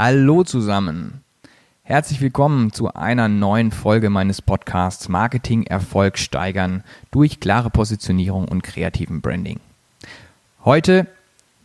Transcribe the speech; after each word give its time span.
Hallo 0.00 0.44
zusammen. 0.44 1.24
Herzlich 1.82 2.20
willkommen 2.20 2.72
zu 2.72 2.94
einer 2.94 3.26
neuen 3.26 3.72
Folge 3.72 4.10
meines 4.10 4.40
Podcasts 4.40 5.08
Marketing 5.08 5.64
Erfolg 5.64 6.18
steigern 6.18 6.84
durch 7.10 7.40
klare 7.40 7.68
Positionierung 7.68 8.46
und 8.46 8.62
kreativen 8.62 9.20
Branding. 9.20 9.58
Heute 10.64 11.08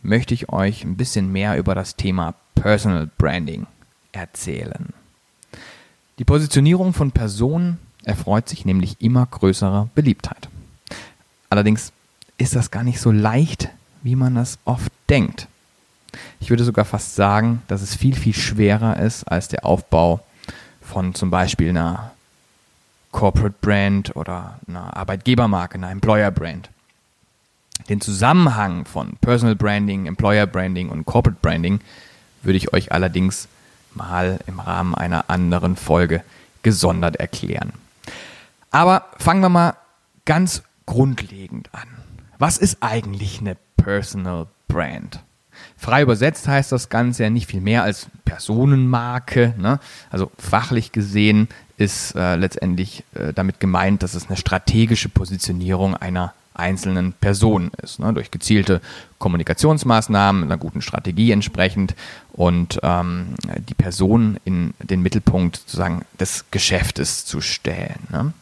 möchte 0.02 0.34
ich 0.34 0.48
euch 0.48 0.82
ein 0.82 0.96
bisschen 0.96 1.30
mehr 1.30 1.56
über 1.56 1.76
das 1.76 1.94
Thema 1.94 2.34
Personal 2.56 3.08
Branding 3.18 3.68
erzählen. 4.10 4.88
Die 6.18 6.24
Positionierung 6.24 6.92
von 6.92 7.12
Personen 7.12 7.78
erfreut 8.02 8.48
sich 8.48 8.64
nämlich 8.64 9.00
immer 9.00 9.26
größerer 9.26 9.90
Beliebtheit. 9.94 10.48
Allerdings 11.50 11.92
ist 12.36 12.56
das 12.56 12.72
gar 12.72 12.82
nicht 12.82 12.98
so 12.98 13.12
leicht, 13.12 13.68
wie 14.02 14.16
man 14.16 14.34
das 14.34 14.58
oft 14.64 14.90
denkt. 15.08 15.46
Ich 16.40 16.50
würde 16.50 16.64
sogar 16.64 16.84
fast 16.84 17.14
sagen, 17.14 17.62
dass 17.68 17.82
es 17.82 17.94
viel, 17.94 18.14
viel 18.14 18.34
schwerer 18.34 18.98
ist 18.98 19.24
als 19.24 19.48
der 19.48 19.64
Aufbau 19.64 20.20
von 20.80 21.14
zum 21.14 21.30
Beispiel 21.30 21.70
einer 21.70 22.12
Corporate 23.12 23.54
Brand 23.60 24.16
oder 24.16 24.58
einer 24.68 24.96
Arbeitgebermarke, 24.96 25.76
einer 25.76 25.90
Employer 25.90 26.30
Brand. 26.30 26.68
Den 27.88 28.00
Zusammenhang 28.00 28.84
von 28.84 29.16
Personal 29.20 29.56
Branding, 29.56 30.06
Employer 30.06 30.46
Branding 30.46 30.88
und 30.88 31.04
Corporate 31.06 31.38
Branding 31.40 31.80
würde 32.42 32.56
ich 32.56 32.72
euch 32.72 32.92
allerdings 32.92 33.48
mal 33.94 34.40
im 34.46 34.60
Rahmen 34.60 34.94
einer 34.94 35.30
anderen 35.30 35.76
Folge 35.76 36.22
gesondert 36.62 37.16
erklären. 37.16 37.72
Aber 38.70 39.06
fangen 39.18 39.40
wir 39.40 39.48
mal 39.48 39.76
ganz 40.24 40.62
grundlegend 40.86 41.68
an. 41.72 41.88
Was 42.38 42.58
ist 42.58 42.78
eigentlich 42.80 43.40
eine 43.40 43.56
Personal 43.76 44.46
Brand? 44.66 45.20
Frei 45.84 46.00
übersetzt 46.00 46.48
heißt 46.48 46.72
das 46.72 46.88
Ganze 46.88 47.24
ja 47.24 47.30
nicht 47.30 47.46
viel 47.46 47.60
mehr 47.60 47.82
als 47.82 48.06
Personenmarke. 48.24 49.52
Ne? 49.58 49.80
Also 50.08 50.32
fachlich 50.38 50.92
gesehen 50.92 51.46
ist 51.76 52.16
äh, 52.16 52.36
letztendlich 52.36 53.04
äh, 53.14 53.34
damit 53.34 53.60
gemeint, 53.60 54.02
dass 54.02 54.14
es 54.14 54.28
eine 54.28 54.38
strategische 54.38 55.10
Positionierung 55.10 55.94
einer 55.94 56.32
einzelnen 56.54 57.12
Person 57.12 57.70
ist, 57.82 57.98
ne? 57.98 58.14
durch 58.14 58.30
gezielte 58.30 58.80
Kommunikationsmaßnahmen, 59.18 60.44
einer 60.44 60.56
guten 60.56 60.80
Strategie 60.80 61.32
entsprechend 61.32 61.94
und 62.32 62.80
ähm, 62.82 63.34
die 63.68 63.74
Person 63.74 64.38
in 64.46 64.72
den 64.82 65.02
Mittelpunkt 65.02 65.56
sozusagen 65.56 66.06
des 66.18 66.46
Geschäftes 66.50 67.26
zu 67.26 67.42
stellen. 67.42 67.98
Ne? 68.10 68.32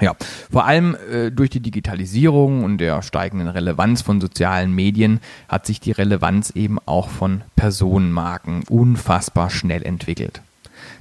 Ja, 0.00 0.14
vor 0.50 0.66
allem 0.66 0.94
äh, 1.10 1.30
durch 1.30 1.48
die 1.48 1.60
Digitalisierung 1.60 2.64
und 2.64 2.78
der 2.78 3.00
steigenden 3.02 3.48
Relevanz 3.48 4.02
von 4.02 4.20
sozialen 4.20 4.74
Medien 4.74 5.20
hat 5.48 5.64
sich 5.64 5.80
die 5.80 5.92
Relevanz 5.92 6.50
eben 6.50 6.78
auch 6.84 7.08
von 7.08 7.42
Personenmarken 7.56 8.64
unfassbar 8.68 9.48
schnell 9.48 9.82
entwickelt. 9.82 10.42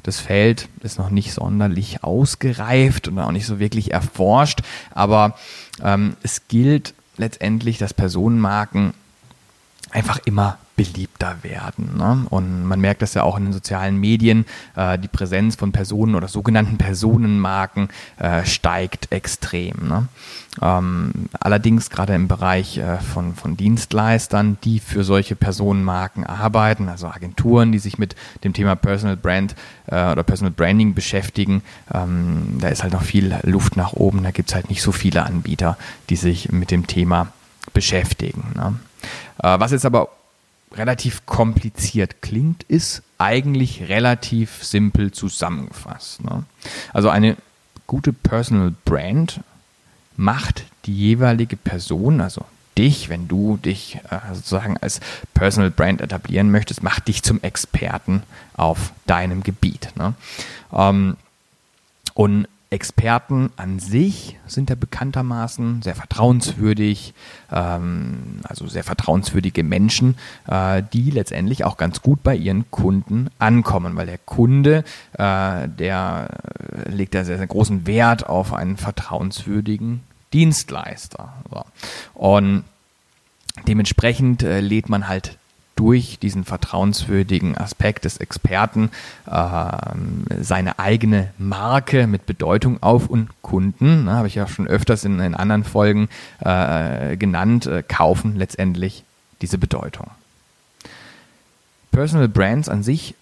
Das 0.03 0.19
Feld 0.19 0.69
ist 0.81 0.97
noch 0.97 1.09
nicht 1.09 1.33
sonderlich 1.33 2.03
ausgereift 2.03 3.07
und 3.07 3.19
auch 3.19 3.31
nicht 3.31 3.45
so 3.45 3.59
wirklich 3.59 3.91
erforscht, 3.91 4.61
aber 4.91 5.35
ähm, 5.83 6.15
es 6.23 6.47
gilt 6.47 6.93
letztendlich, 7.17 7.77
dass 7.77 7.93
Personenmarken 7.93 8.93
einfach 9.91 10.19
immer 10.25 10.57
beliebter 10.75 11.37
werden. 11.41 11.97
Ne? 11.97 12.25
Und 12.29 12.65
man 12.65 12.81
merkt 12.81 13.01
das 13.01 13.13
ja 13.13 13.23
auch 13.23 13.37
in 13.37 13.45
den 13.45 13.53
sozialen 13.53 13.97
Medien. 13.97 14.45
Äh, 14.75 14.99
die 14.99 15.07
Präsenz 15.07 15.55
von 15.55 15.71
Personen 15.71 16.15
oder 16.15 16.27
sogenannten 16.27 16.77
Personenmarken 16.77 17.89
äh, 18.17 18.45
steigt 18.45 19.11
extrem. 19.11 19.87
Ne? 19.87 20.07
Ähm, 20.61 21.29
allerdings 21.39 21.89
gerade 21.89 22.13
im 22.13 22.27
Bereich 22.27 22.77
äh, 22.77 22.97
von, 22.97 23.35
von 23.35 23.55
Dienstleistern, 23.55 24.57
die 24.63 24.79
für 24.79 25.03
solche 25.03 25.35
Personenmarken 25.35 26.25
arbeiten, 26.25 26.89
also 26.89 27.07
Agenturen, 27.07 27.71
die 27.71 27.79
sich 27.79 27.97
mit 27.97 28.15
dem 28.43 28.53
Thema 28.53 28.75
Personal 28.75 29.17
Brand 29.17 29.55
äh, 29.87 30.11
oder 30.11 30.23
Personal 30.23 30.51
Branding 30.51 30.93
beschäftigen, 30.93 31.61
ähm, 31.93 32.57
da 32.59 32.67
ist 32.67 32.83
halt 32.83 32.93
noch 32.93 33.03
viel 33.03 33.33
Luft 33.43 33.77
nach 33.77 33.93
oben. 33.93 34.23
Da 34.23 34.31
gibt 34.31 34.49
es 34.49 34.55
halt 34.55 34.69
nicht 34.69 34.81
so 34.81 34.91
viele 34.91 35.23
Anbieter, 35.23 35.77
die 36.09 36.17
sich 36.17 36.51
mit 36.51 36.71
dem 36.71 36.85
Thema 36.87 37.27
beschäftigen. 37.73 38.53
Ne? 38.55 38.75
Äh, 39.41 39.59
was 39.59 39.71
jetzt 39.71 39.85
aber 39.85 40.09
relativ 40.75 41.25
kompliziert 41.25 42.21
klingt, 42.21 42.63
ist 42.63 43.01
eigentlich 43.17 43.87
relativ 43.87 44.63
simpel 44.63 45.11
zusammengefasst. 45.11 46.23
Ne? 46.23 46.43
Also 46.93 47.09
eine 47.09 47.37
gute 47.87 48.13
Personal 48.13 48.73
Brand 48.83 49.41
macht 50.17 50.65
die 50.85 50.95
jeweilige 50.95 51.55
Person, 51.57 52.21
also 52.21 52.45
dich, 52.77 53.09
wenn 53.09 53.27
du 53.27 53.57
dich 53.57 53.99
äh, 54.09 54.33
sozusagen 54.33 54.77
als 54.77 54.99
Personal 55.33 55.71
Brand 55.71 56.01
etablieren 56.01 56.51
möchtest, 56.51 56.83
macht 56.83 57.07
dich 57.07 57.23
zum 57.23 57.41
Experten 57.41 58.23
auf 58.55 58.91
deinem 59.05 59.43
Gebiet. 59.43 59.89
Ne? 59.95 60.13
Ähm, 60.73 61.15
und 62.13 62.47
Experten 62.69 63.51
an 63.57 63.79
sich 63.79 64.37
sind 64.47 64.69
ja 64.69 64.75
bekanntermaßen 64.75 65.81
sehr 65.81 65.95
vertrauenswürdig, 65.95 67.13
ähm, 67.51 68.39
also 68.43 68.67
sehr 68.67 68.83
vertrauenswürdige 68.83 69.63
Menschen, 69.63 70.17
äh, 70.47 70.81
die 70.93 71.11
letztendlich 71.11 71.63
auch 71.63 71.77
ganz 71.77 72.01
gut 72.01 72.23
bei 72.23 72.35
ihren 72.35 72.69
Kunden 72.71 73.29
ankommen, 73.39 73.95
weil 73.95 74.07
der 74.07 74.17
Kunde, 74.17 74.83
äh, 75.13 75.67
der 75.69 76.29
legt 76.87 77.15
ja 77.15 77.23
sehr, 77.23 77.37
sehr 77.37 77.47
großen 77.47 77.87
Wert 77.87 78.27
auf 78.27 78.53
einen 78.53 78.77
vertrauenswürdigen 78.77 80.01
Dienstleister. 80.33 81.33
So. 81.49 81.63
Und 82.13 82.63
dementsprechend 83.67 84.43
äh, 84.43 84.59
lädt 84.59 84.89
man 84.89 85.07
halt 85.07 85.37
durch 85.75 86.19
diesen 86.19 86.45
vertrauenswürdigen 86.45 87.57
Aspekt 87.57 88.05
des 88.05 88.17
Experten 88.17 88.91
äh, 89.27 89.71
seine 90.41 90.79
eigene 90.79 91.31
Marke 91.37 92.07
mit 92.07 92.25
Bedeutung 92.25 92.81
auf 92.81 93.07
und 93.07 93.29
Kunden, 93.41 94.05
ne, 94.05 94.13
habe 94.13 94.27
ich 94.27 94.35
ja 94.35 94.47
schon 94.47 94.67
öfters 94.67 95.03
in, 95.03 95.19
in 95.19 95.35
anderen 95.35 95.63
Folgen 95.63 96.07
äh, 96.39 97.17
genannt, 97.17 97.65
äh, 97.65 97.83
kaufen 97.83 98.37
letztendlich 98.37 99.03
diese 99.41 99.57
Bedeutung. 99.57 100.07
Personal 101.91 102.29
Brands 102.29 102.69
an 102.69 102.83
sich 102.83 103.15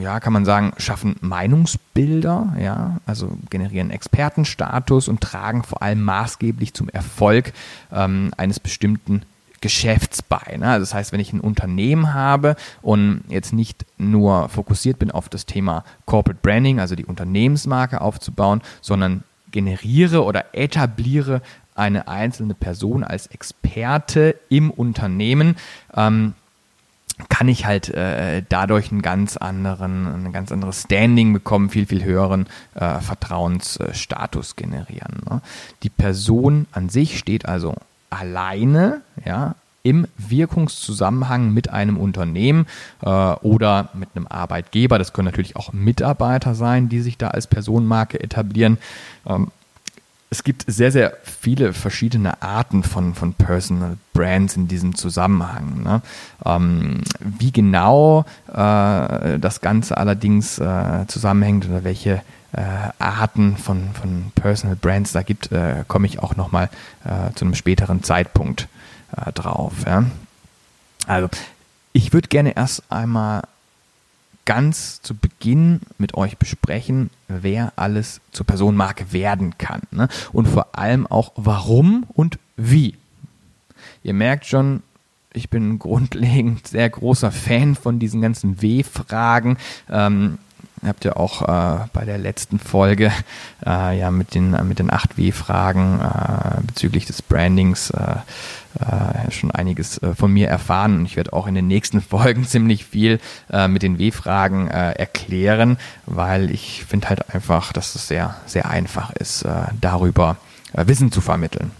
ja, 0.00 0.18
kann 0.18 0.32
man 0.32 0.44
sagen, 0.44 0.72
schaffen 0.78 1.16
Meinungsbilder, 1.20 2.56
ja, 2.58 3.00
also 3.06 3.36
generieren 3.50 3.90
Expertenstatus 3.90 5.08
und 5.08 5.20
tragen 5.20 5.62
vor 5.62 5.82
allem 5.82 6.02
maßgeblich 6.02 6.72
zum 6.72 6.88
Erfolg 6.88 7.52
ähm, 7.92 8.30
eines 8.36 8.60
bestimmten 8.60 9.22
Geschäfts 9.64 10.20
bei. 10.20 10.58
Ne? 10.58 10.68
Also 10.68 10.82
das 10.82 10.92
heißt, 10.92 11.12
wenn 11.12 11.20
ich 11.20 11.32
ein 11.32 11.40
Unternehmen 11.40 12.12
habe 12.12 12.54
und 12.82 13.24
jetzt 13.28 13.54
nicht 13.54 13.86
nur 13.96 14.50
fokussiert 14.50 14.98
bin 14.98 15.10
auf 15.10 15.30
das 15.30 15.46
Thema 15.46 15.84
Corporate 16.04 16.38
Branding, 16.42 16.80
also 16.80 16.94
die 16.94 17.06
Unternehmensmarke 17.06 18.02
aufzubauen, 18.02 18.60
sondern 18.82 19.24
generiere 19.52 20.22
oder 20.22 20.54
etabliere 20.54 21.40
eine 21.74 22.08
einzelne 22.08 22.52
Person 22.52 23.04
als 23.04 23.26
Experte 23.28 24.38
im 24.50 24.70
Unternehmen, 24.70 25.56
ähm, 25.96 26.34
kann 27.30 27.48
ich 27.48 27.64
halt 27.64 27.88
äh, 27.88 28.42
dadurch 28.46 28.92
einen 28.92 29.00
ganz 29.00 29.38
anderen, 29.38 30.26
ein 30.26 30.32
ganz 30.32 30.52
anderes 30.52 30.82
Standing 30.82 31.32
bekommen, 31.32 31.70
viel, 31.70 31.86
viel 31.86 32.04
höheren 32.04 32.48
äh, 32.74 33.00
Vertrauensstatus 33.00 34.56
generieren. 34.56 35.22
Ne? 35.30 35.40
Die 35.84 35.90
Person 35.90 36.66
an 36.72 36.90
sich 36.90 37.18
steht 37.18 37.46
also 37.46 37.76
alleine, 38.14 39.02
ja, 39.24 39.54
im 39.82 40.06
Wirkungszusammenhang 40.16 41.52
mit 41.52 41.68
einem 41.68 41.98
Unternehmen 41.98 42.66
äh, 43.02 43.06
oder 43.08 43.90
mit 43.92 44.08
einem 44.14 44.26
Arbeitgeber. 44.26 44.98
Das 44.98 45.12
können 45.12 45.26
natürlich 45.26 45.56
auch 45.56 45.72
Mitarbeiter 45.74 46.54
sein, 46.54 46.88
die 46.88 47.00
sich 47.00 47.18
da 47.18 47.28
als 47.28 47.46
Personenmarke 47.46 48.18
etablieren. 48.18 48.78
Ähm, 49.26 49.48
es 50.34 50.42
gibt 50.42 50.64
sehr, 50.66 50.90
sehr 50.90 51.16
viele 51.22 51.72
verschiedene 51.72 52.42
Arten 52.42 52.82
von, 52.82 53.14
von 53.14 53.34
Personal 53.34 53.96
Brands 54.14 54.56
in 54.56 54.66
diesem 54.66 54.96
Zusammenhang. 54.96 55.84
Ne? 55.84 56.02
Ähm, 56.44 57.02
wie 57.20 57.52
genau 57.52 58.24
äh, 58.48 59.38
das 59.38 59.60
Ganze 59.60 59.96
allerdings 59.96 60.58
äh, 60.58 61.06
zusammenhängt 61.06 61.66
oder 61.66 61.84
welche 61.84 62.20
äh, 62.50 62.62
Arten 62.98 63.56
von, 63.56 63.90
von 63.94 64.32
Personal 64.34 64.74
Brands 64.74 65.12
da 65.12 65.22
gibt, 65.22 65.52
äh, 65.52 65.84
komme 65.86 66.08
ich 66.08 66.18
auch 66.18 66.34
nochmal 66.34 66.68
äh, 67.04 67.32
zu 67.36 67.44
einem 67.44 67.54
späteren 67.54 68.02
Zeitpunkt 68.02 68.66
äh, 69.16 69.30
drauf. 69.30 69.74
Ja? 69.86 70.02
Also, 71.06 71.28
ich 71.92 72.12
würde 72.12 72.26
gerne 72.26 72.56
erst 72.56 72.82
einmal 72.90 73.42
ganz 74.44 75.00
zu 75.02 75.14
Beginn 75.14 75.80
mit 75.98 76.14
euch 76.14 76.36
besprechen, 76.36 77.10
wer 77.28 77.72
alles 77.76 78.20
zur 78.32 78.46
Personenmarke 78.46 79.12
werden 79.12 79.56
kann. 79.58 79.82
Ne? 79.90 80.08
Und 80.32 80.46
vor 80.46 80.76
allem 80.78 81.06
auch 81.06 81.32
warum 81.36 82.04
und 82.14 82.38
wie. 82.56 82.96
Ihr 84.02 84.14
merkt 84.14 84.46
schon, 84.46 84.82
ich 85.32 85.50
bin 85.50 85.78
grundlegend 85.78 86.66
sehr 86.66 86.88
großer 86.88 87.32
Fan 87.32 87.74
von 87.74 87.98
diesen 87.98 88.20
ganzen 88.20 88.60
W-Fragen. 88.62 89.56
Ähm, 89.90 90.38
habt 90.86 91.04
ihr 91.04 91.16
auch 91.16 91.42
äh, 91.42 91.86
bei 91.92 92.04
der 92.04 92.18
letzten 92.18 92.58
Folge 92.58 93.12
äh, 93.64 93.98
ja 93.98 94.10
mit 94.10 94.34
den, 94.34 94.50
mit 94.66 94.78
den 94.78 94.90
8W-Fragen 94.90 96.00
äh, 96.00 96.62
bezüglich 96.62 97.06
des 97.06 97.22
Brandings 97.22 97.90
äh, 97.90 98.16
äh, 98.80 99.30
schon 99.30 99.50
einiges 99.50 100.02
äh, 100.02 100.14
von 100.14 100.32
mir 100.32 100.48
erfahren 100.48 100.98
und 100.98 101.06
ich 101.06 101.16
werde 101.16 101.32
auch 101.32 101.46
in 101.46 101.54
den 101.54 101.66
nächsten 101.66 102.00
Folgen 102.14 102.46
ziemlich 102.46 102.84
viel 102.84 103.20
mit 103.68 103.82
den 103.82 103.98
W-Fragen 103.98 104.68
erklären, 104.68 105.78
weil 106.06 106.50
ich 106.50 106.84
finde 106.84 107.08
halt 107.08 107.34
einfach, 107.34 107.72
dass 107.72 107.94
es 107.94 108.08
sehr, 108.08 108.36
sehr 108.46 108.68
einfach 108.68 109.10
ist, 109.12 109.44
darüber 109.80 110.36
Wissen 110.72 111.12
zu 111.12 111.20
vermitteln. 111.20 111.70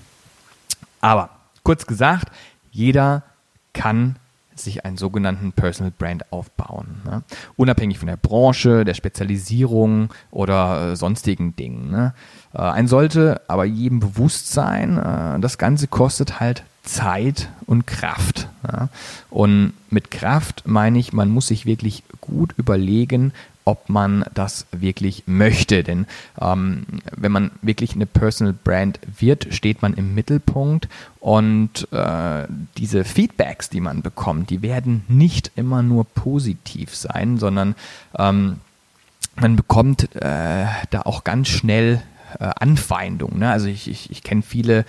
Aber 1.01 1.31
kurz 1.63 1.87
gesagt, 1.87 2.29
jeder 2.71 3.23
kann 3.73 4.17
sich 4.59 4.85
einen 4.85 4.97
sogenannten 4.97 5.53
Personal 5.53 5.93
Brand 5.97 6.33
aufbauen. 6.33 7.03
Ne? 7.05 7.23
Unabhängig 7.57 7.99
von 7.99 8.09
der 8.09 8.17
Branche, 8.17 8.85
der 8.85 8.95
Spezialisierung 8.95 10.11
oder 10.31 10.93
äh, 10.93 10.97
sonstigen 10.97 11.57
Dingen. 11.57 11.91
Ne? 11.91 12.15
Äh, 12.53 12.59
ein 12.59 12.89
sollte 12.89 13.41
aber 13.49 13.65
jedem 13.65 14.01
bewusst 14.01 14.53
sein, 14.53 14.99
äh, 14.99 15.41
das 15.41 15.59
Ganze 15.59 15.87
kostet 15.87 16.41
halt 16.41 16.65
Zeit 16.83 17.49
und 17.67 17.87
Kraft. 17.87 18.49
Ja? 18.71 18.89
Und 19.31 19.73
mit 19.91 20.11
Kraft 20.11 20.63
meine 20.67 20.99
ich, 20.99 21.13
man 21.13 21.31
muss 21.31 21.49
sich 21.49 21.67
wirklich 21.67 22.03
gut 22.21 22.55
überlegen, 22.57 23.33
ob 23.65 23.89
man 23.89 24.25
das 24.35 24.67
wirklich 24.73 25.25
möchte. 25.27 25.83
Denn 25.83 26.07
ähm, 26.41 26.87
wenn 27.17 27.33
man 27.33 27.51
wirklich 27.63 27.95
eine 27.95 28.07
Personal 28.07 28.53
Brand 28.53 29.01
wird, 29.19 29.55
steht 29.55 29.83
man 29.83 29.95
im 29.95 30.15
Mittelpunkt 30.15 30.89
und 31.21 31.91
äh, 31.93 32.47
diese 32.77 33.05
Feedbacks, 33.05 33.71
die 33.71 33.81
man 33.81 34.03
bekommt, 34.03 34.51
die 34.51 34.63
werden 34.63 35.05
nicht 35.09 35.53
immer 35.57 35.83
nur 35.83 36.05
positiv 36.05 36.95
sein, 36.95 37.39
sondern 37.39 37.75
ähm, 38.19 38.61
man 39.37 39.57
bekommt 39.57 40.15
äh, 40.15 40.67
da 40.91 41.03
auch 41.05 41.25
ganz 41.25 41.49
schnell 41.49 42.03
äh, 42.39 42.51
Anfeindung. 42.59 43.39
Ne? 43.39 43.51
Also 43.51 43.67
ich, 43.67 43.89
ich, 43.89 44.11
ich 44.11 44.23
kenne 44.23 44.43
viele 44.43 44.85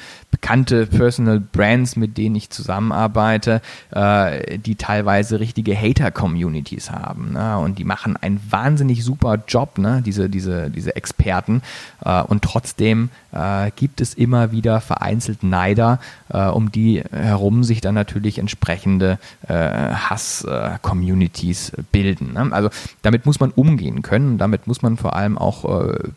bekannte 0.45 0.85
Personal 0.85 1.39
Brands, 1.39 1.95
mit 1.95 2.19
denen 2.19 2.35
ich 2.35 2.51
zusammenarbeite, 2.51 3.63
äh, 3.89 4.59
die 4.59 4.75
teilweise 4.75 5.39
richtige 5.39 5.75
Hater-Communities 5.75 6.91
haben. 6.91 7.33
Ne? 7.33 7.57
Und 7.57 7.79
die 7.79 7.83
machen 7.83 8.15
einen 8.15 8.39
wahnsinnig 8.47 9.03
super 9.03 9.39
Job, 9.47 9.79
ne? 9.79 10.03
diese, 10.05 10.29
diese, 10.29 10.69
diese 10.69 10.95
Experten. 10.95 11.63
Äh, 12.03 12.21
und 12.21 12.43
trotzdem 12.43 13.09
äh, 13.31 13.71
gibt 13.75 14.01
es 14.01 14.13
immer 14.13 14.51
wieder 14.51 14.81
vereinzelt 14.81 15.41
Neider, 15.41 15.99
äh, 16.29 16.45
um 16.45 16.71
die 16.71 17.01
herum 17.11 17.63
sich 17.63 17.81
dann 17.81 17.95
natürlich 17.95 18.37
entsprechende 18.37 19.17
äh, 19.47 19.55
Hass-Communities 19.55 21.71
bilden. 21.91 22.33
Ne? 22.33 22.49
Also 22.51 22.69
damit 23.01 23.25
muss 23.25 23.39
man 23.39 23.49
umgehen 23.49 24.03
können. 24.03 24.37
Damit 24.37 24.67
muss 24.67 24.83
man 24.83 24.97
vor 24.97 25.15
allem 25.15 25.39
auch 25.39 25.65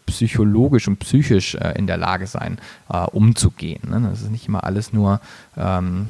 psychologisch 0.06 0.86
und 0.86 0.98
psychisch 0.98 1.54
in 1.54 1.86
der 1.86 1.96
Lage 1.96 2.26
sein, 2.26 2.58
umzugehen. 3.12 3.80
Das 4.18 4.26
ist 4.26 4.32
nicht 4.32 4.48
immer 4.48 4.64
alles 4.64 4.92
nur 4.92 5.20
ähm, 5.56 6.08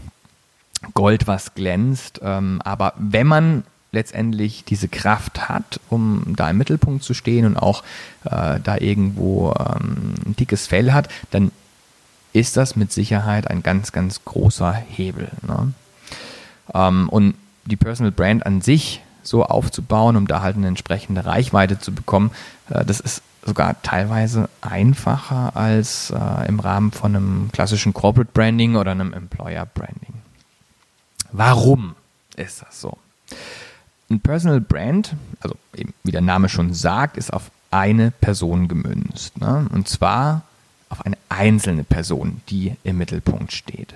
Gold, 0.95 1.27
was 1.27 1.55
glänzt. 1.55 2.21
Ähm, 2.23 2.61
aber 2.65 2.95
wenn 2.97 3.27
man 3.27 3.65
letztendlich 3.93 4.65
diese 4.65 4.89
Kraft 4.89 5.49
hat, 5.49 5.81
um 5.89 6.35
da 6.37 6.51
im 6.51 6.59
Mittelpunkt 6.59 7.03
zu 7.03 7.15
stehen 7.15 7.47
und 7.47 7.57
auch 7.57 7.83
äh, 8.25 8.61
da 8.63 8.77
irgendwo 8.79 9.55
ähm, 9.59 10.15
ein 10.27 10.37
dickes 10.37 10.67
Fell 10.67 10.93
hat, 10.93 11.09
dann 11.31 11.51
ist 12.33 12.57
das 12.57 12.77
mit 12.77 12.93
Sicherheit 12.93 13.49
ein 13.49 13.63
ganz, 13.63 13.93
ganz 13.93 14.25
großer 14.25 14.73
Hebel. 14.73 15.31
Ne? 15.47 15.73
Ähm, 16.75 17.09
und 17.09 17.35
die 17.65 17.77
Personal 17.77 18.13
Brand 18.13 18.45
an 18.45 18.61
sich 18.61 19.03
so 19.23 19.45
aufzubauen, 19.45 20.17
um 20.17 20.27
da 20.27 20.43
halt 20.43 20.57
eine 20.57 20.69
entsprechende 20.69 21.25
Reichweite 21.25 21.79
zu 21.79 21.93
bekommen, 21.93 22.31
äh, 22.71 22.85
das 22.85 23.01
ist 23.01 23.23
sogar 23.45 23.81
teilweise 23.83 24.49
einfacher 24.61 25.57
als 25.57 26.11
äh, 26.11 26.49
im 26.49 26.61
Rahmen 26.61 26.93
von 26.93 27.17
einem 27.17 27.51
klassischen 27.53 27.95
Corporate 27.95 28.31
Branding 28.33 28.77
oder 28.77 28.91
einem 28.91 29.13
Employer 29.13 29.67
Branding. 29.67 30.15
Warum 31.33 31.95
ist 32.37 32.63
das 32.63 32.81
so? 32.81 32.99
Ein 34.11 34.21
Personal 34.21 34.61
Brand, 34.61 35.15
also 35.41 35.55
eben 35.75 35.93
wie 36.03 36.13
der 36.13 36.21
Name 36.23 36.49
schon 36.49 36.73
sagt, 36.73 37.17
ist 37.17 37.33
auf 37.33 37.51
eine 37.71 38.11
Person 38.11 38.69
gemünzt. 38.69 39.39
Ne? 39.39 39.69
Und 39.73 39.89
zwar 39.89 40.43
auf 40.89 41.05
eine 41.05 41.19
einzelne 41.29 41.85
Person, 41.85 42.41
die 42.49 42.75
im 42.85 42.99
Mittelpunkt 42.99 43.53
steht. 43.53 43.95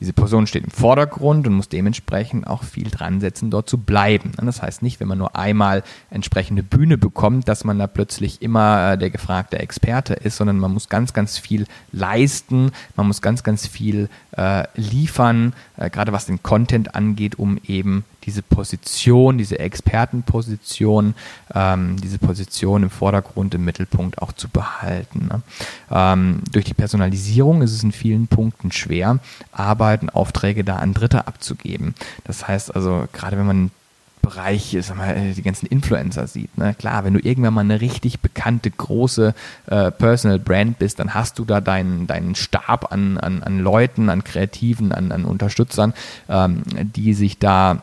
Diese 0.00 0.14
Person 0.14 0.46
steht 0.46 0.64
im 0.64 0.70
Vordergrund 0.70 1.46
und 1.46 1.54
muss 1.54 1.68
dementsprechend 1.68 2.46
auch 2.46 2.64
viel 2.64 2.90
dran 2.90 3.20
setzen, 3.20 3.50
dort 3.50 3.68
zu 3.68 3.76
bleiben. 3.76 4.32
Das 4.40 4.62
heißt 4.62 4.82
nicht, 4.82 4.98
wenn 4.98 5.08
man 5.08 5.18
nur 5.18 5.36
einmal 5.36 5.82
entsprechende 6.10 6.62
Bühne 6.62 6.96
bekommt, 6.96 7.48
dass 7.48 7.64
man 7.64 7.78
da 7.78 7.86
plötzlich 7.86 8.40
immer 8.40 8.92
äh, 8.92 8.98
der 8.98 9.10
gefragte 9.10 9.58
Experte 9.58 10.14
ist, 10.14 10.36
sondern 10.36 10.58
man 10.58 10.72
muss 10.72 10.88
ganz, 10.88 11.12
ganz 11.12 11.36
viel 11.36 11.66
leisten, 11.92 12.72
man 12.96 13.06
muss 13.06 13.20
ganz, 13.20 13.42
ganz 13.42 13.66
viel 13.66 14.08
äh, 14.36 14.64
liefern, 14.74 15.52
äh, 15.76 15.90
gerade 15.90 16.12
was 16.12 16.26
den 16.26 16.42
Content 16.42 16.94
angeht, 16.94 17.38
um 17.38 17.58
eben 17.66 18.04
diese 18.24 18.42
Position, 18.42 19.38
diese 19.38 19.58
Expertenposition, 19.58 21.14
ähm, 21.54 21.96
diese 22.00 22.18
Position 22.18 22.82
im 22.82 22.90
Vordergrund, 22.90 23.54
im 23.54 23.64
Mittelpunkt 23.64 24.20
auch 24.20 24.32
zu 24.32 24.48
behalten. 24.48 25.28
Ne? 25.30 25.42
Ähm, 25.90 26.42
durch 26.52 26.64
die 26.64 26.74
Personalisierung 26.74 27.62
ist 27.62 27.72
es 27.72 27.82
in 27.82 27.92
vielen 27.92 28.26
Punkten 28.26 28.72
schwer, 28.72 29.18
Arbeiten, 29.52 30.10
Aufträge 30.10 30.64
da 30.64 30.76
an 30.76 30.94
Dritte 30.94 31.26
abzugeben. 31.26 31.94
Das 32.24 32.46
heißt 32.46 32.74
also, 32.74 33.06
gerade 33.12 33.38
wenn 33.38 33.46
man 33.46 33.70
Bereich, 34.22 34.76
sag 34.82 34.96
mal, 34.96 35.32
die 35.32 35.42
ganzen 35.42 35.66
Influencer 35.66 36.26
sieht. 36.26 36.56
Ne? 36.58 36.74
Klar, 36.74 37.04
wenn 37.04 37.14
du 37.14 37.20
irgendwann 37.20 37.54
mal 37.54 37.62
eine 37.62 37.80
richtig 37.80 38.20
bekannte, 38.20 38.70
große 38.70 39.34
äh, 39.66 39.90
Personal 39.90 40.38
Brand 40.38 40.78
bist, 40.78 40.98
dann 40.98 41.14
hast 41.14 41.38
du 41.38 41.44
da 41.44 41.60
deinen, 41.60 42.06
deinen 42.06 42.34
Stab 42.34 42.92
an, 42.92 43.16
an, 43.16 43.42
an 43.42 43.60
Leuten, 43.60 44.10
an 44.10 44.22
Kreativen, 44.22 44.92
an, 44.92 45.10
an 45.10 45.24
Unterstützern, 45.24 45.94
ähm, 46.28 46.62
die 46.94 47.14
sich 47.14 47.38
da 47.38 47.82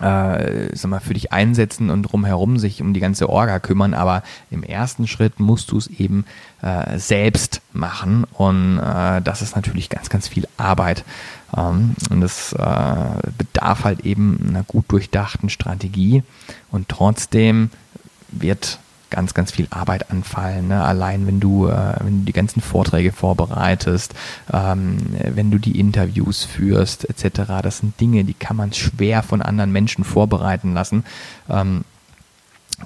äh, 0.00 0.74
sag 0.74 0.90
mal, 0.90 1.00
für 1.00 1.14
dich 1.14 1.32
einsetzen 1.32 1.90
und 1.90 2.04
drumherum 2.04 2.58
sich 2.58 2.80
um 2.80 2.94
die 2.94 3.00
ganze 3.00 3.28
Orga 3.28 3.58
kümmern, 3.58 3.94
aber 3.94 4.22
im 4.50 4.62
ersten 4.62 5.06
Schritt 5.06 5.38
musst 5.38 5.70
du 5.70 5.78
es 5.78 5.86
eben 5.86 6.24
äh, 6.62 6.98
selbst 6.98 7.60
machen 7.72 8.24
und 8.32 8.78
äh, 8.78 9.20
das 9.20 9.42
ist 9.42 9.54
natürlich 9.54 9.90
ganz, 9.90 10.08
ganz 10.08 10.28
viel 10.28 10.48
Arbeit. 10.56 11.04
Ähm, 11.56 11.94
und 12.10 12.20
das 12.20 12.52
äh, 12.54 13.30
bedarf 13.36 13.84
halt 13.84 14.00
eben 14.00 14.46
einer 14.48 14.62
gut 14.62 14.86
durchdachten 14.88 15.50
Strategie 15.50 16.22
und 16.70 16.88
trotzdem 16.88 17.70
wird 18.30 18.78
ganz, 19.12 19.34
ganz 19.34 19.52
viel 19.52 19.68
Arbeit 19.70 20.10
anfallen. 20.10 20.68
Ne? 20.68 20.82
Allein 20.82 21.26
wenn 21.26 21.38
du, 21.38 21.68
äh, 21.68 21.94
wenn 22.00 22.20
du 22.20 22.24
die 22.24 22.32
ganzen 22.32 22.60
Vorträge 22.60 23.12
vorbereitest, 23.12 24.14
ähm, 24.52 24.98
wenn 25.12 25.50
du 25.50 25.58
die 25.58 25.78
Interviews 25.78 26.44
führst, 26.44 27.08
etc. 27.08 27.42
Das 27.62 27.78
sind 27.78 28.00
Dinge, 28.00 28.24
die 28.24 28.34
kann 28.34 28.56
man 28.56 28.72
schwer 28.72 29.22
von 29.22 29.42
anderen 29.42 29.70
Menschen 29.70 30.02
vorbereiten 30.02 30.74
lassen. 30.74 31.04
Ähm, 31.48 31.84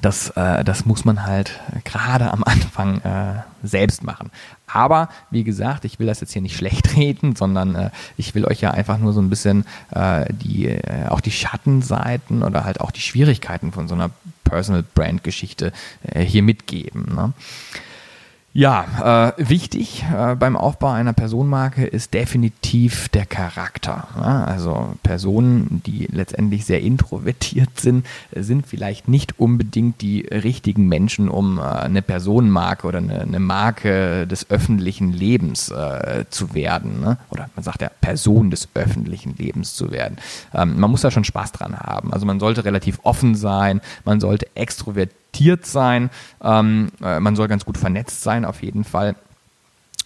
das, 0.03 0.31
äh, 0.31 0.65
das 0.65 0.85
muss 0.85 1.05
man 1.05 1.25
halt 1.25 1.59
gerade 1.85 2.31
am 2.31 2.45
Anfang 2.45 3.01
äh, 3.01 3.43
selbst 3.63 4.03
machen. 4.03 4.31
Aber 4.67 5.09
wie 5.31 5.45
gesagt, 5.45 5.85
ich 5.85 5.99
will 5.99 6.07
das 6.07 6.21
jetzt 6.21 6.33
hier 6.33 6.43
nicht 6.43 6.57
schlecht 6.57 6.97
reden, 6.97 7.37
sondern 7.37 7.75
äh, 7.75 7.91
ich 8.17 8.35
will 8.35 8.45
euch 8.45 8.61
ja 8.61 8.71
einfach 8.71 8.99
nur 8.99 9.13
so 9.13 9.21
ein 9.21 9.31
bisschen 9.31 9.65
äh, 9.91 10.27
die, 10.33 10.69
äh, 10.69 11.09
auch 11.09 11.21
die 11.21 11.31
Schattenseiten 11.31 12.43
oder 12.43 12.65
halt 12.65 12.81
auch 12.81 12.91
die 12.91 13.01
Schwierigkeiten 13.01 13.73
von 13.73 13.89
so 13.89 13.95
einer 13.95 14.11
Personal 14.45 14.85
Brand 14.95 15.25
Geschichte 15.25 15.73
äh, 16.03 16.23
hier 16.23 16.43
mitgeben. 16.43 17.15
Ne? 17.15 17.33
Ja, 18.57 19.35
äh, 19.37 19.49
wichtig 19.51 20.03
äh, 20.11 20.35
beim 20.35 20.57
Aufbau 20.57 20.91
einer 20.91 21.13
Personenmarke 21.13 21.85
ist 21.85 22.15
definitiv 22.15 23.11
der 23.11 23.27
Charakter. 23.27 24.09
Ja? 24.17 24.45
Also 24.45 24.95
Personen, 25.03 25.83
die 25.85 26.09
letztendlich 26.11 26.65
sehr 26.65 26.81
introvertiert 26.81 27.79
sind, 27.79 28.07
sind 28.35 28.67
vielleicht 28.67 29.09
nicht 29.09 29.39
unbedingt 29.39 30.01
die 30.01 30.23
richtigen 30.23 30.89
Menschen, 30.89 31.29
um 31.29 31.59
äh, 31.59 31.65
eine 31.65 32.01
Personenmarke 32.01 32.87
oder 32.87 32.97
eine, 32.97 33.21
eine, 33.21 33.41
Marke 33.41 34.27
des 34.27 34.49
öffentlichen 34.49 35.13
Lebens 35.13 35.71
äh, 35.71 36.25
zu 36.31 36.55
werden. 36.55 37.01
Ne? 37.01 37.19
Oder 37.29 37.51
man 37.57 37.63
sagt 37.63 37.83
ja 37.83 37.91
Person 38.01 38.51
des 38.51 38.71
öffentlichen 38.73 39.37
Lebens 39.37 39.75
zu 39.75 39.91
werden. 39.91 40.17
Ähm, 40.55 40.81
man 40.81 40.91
muss 40.91 41.03
da 41.03 41.11
schon 41.11 41.25
Spaß 41.25 41.53
dran 41.53 41.79
haben. 41.79 42.11
Also 42.11 42.25
man 42.25 42.41
sollte 42.41 42.65
relativ 42.65 43.01
offen 43.03 43.35
sein, 43.35 43.83
man 44.07 44.19
sollte 44.19 44.47
extrovertiert 44.55 45.26
connectiert 45.37 45.67
sein. 45.67 46.11
Ähm, 46.43 46.91
äh, 47.03 47.21
man 47.21 47.37
soll 47.37 47.49
ganz 47.49 47.65
gut 47.65 47.79
vernetzt 47.79 48.23
sein, 48.23 48.45
auf 48.45 48.63
jeden 48.63 48.85
Fall. 48.85 49.15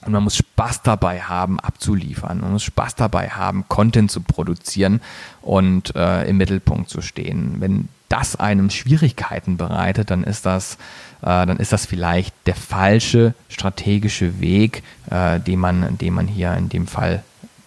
Und 0.04 0.12
man 0.12 0.25
muss 0.25 0.37
Spaß 0.37 0.82
dabei 0.82 1.20
haben, 1.20 1.60
abzuliefern. 1.60 2.40
Man 2.40 2.52
muss 2.52 2.62
Spaß 2.62 2.94
dabei 2.94 3.28
haben, 3.28 3.64
Content 3.68 4.10
zu 4.10 4.22
produzieren 4.22 5.00
und 5.42 5.94
äh, 5.94 6.25
im 6.25 6.38
Mittelpunkt 6.38 6.88
zu 6.88 7.02
stehen. 7.02 7.56
Wenn 7.58 7.88
das 8.08 8.34
einem 8.34 8.70
Schwierigkeiten 8.70 9.56
bereitet, 9.58 10.10
dann 10.10 10.25
ist 10.25 10.46
das, 10.46 10.78
äh, 11.20 11.46
dann 11.46 11.58
ist 11.58 11.72
das 11.72 11.84
vielleicht 11.84 12.34
der 12.46 12.54
falsche 12.54 13.34
strategische 13.49 14.40
Weg, 14.40 14.82
äh, 15.10 15.38
den, 15.38 15.60
man, 15.60 15.99
den 15.99 16.14
man 16.14 16.26
hier 16.26 16.54
in 16.54 16.70
dem 16.70 16.87
Fall 16.87 17.22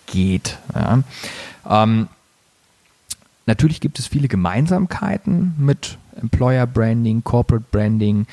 geht. 0.08 0.58
Ja. 0.74 1.03
Ähm, 1.70 2.08
natürlich 3.46 3.79
gibt 3.79 4.00
es 4.00 4.08
viele 4.08 4.27
Gemeinsamkeiten 4.27 5.53
mit 5.60 5.98
Employer 6.22 6.67
Branding, 6.67 7.24
Corporate 7.24 7.65
Branding 7.72 8.25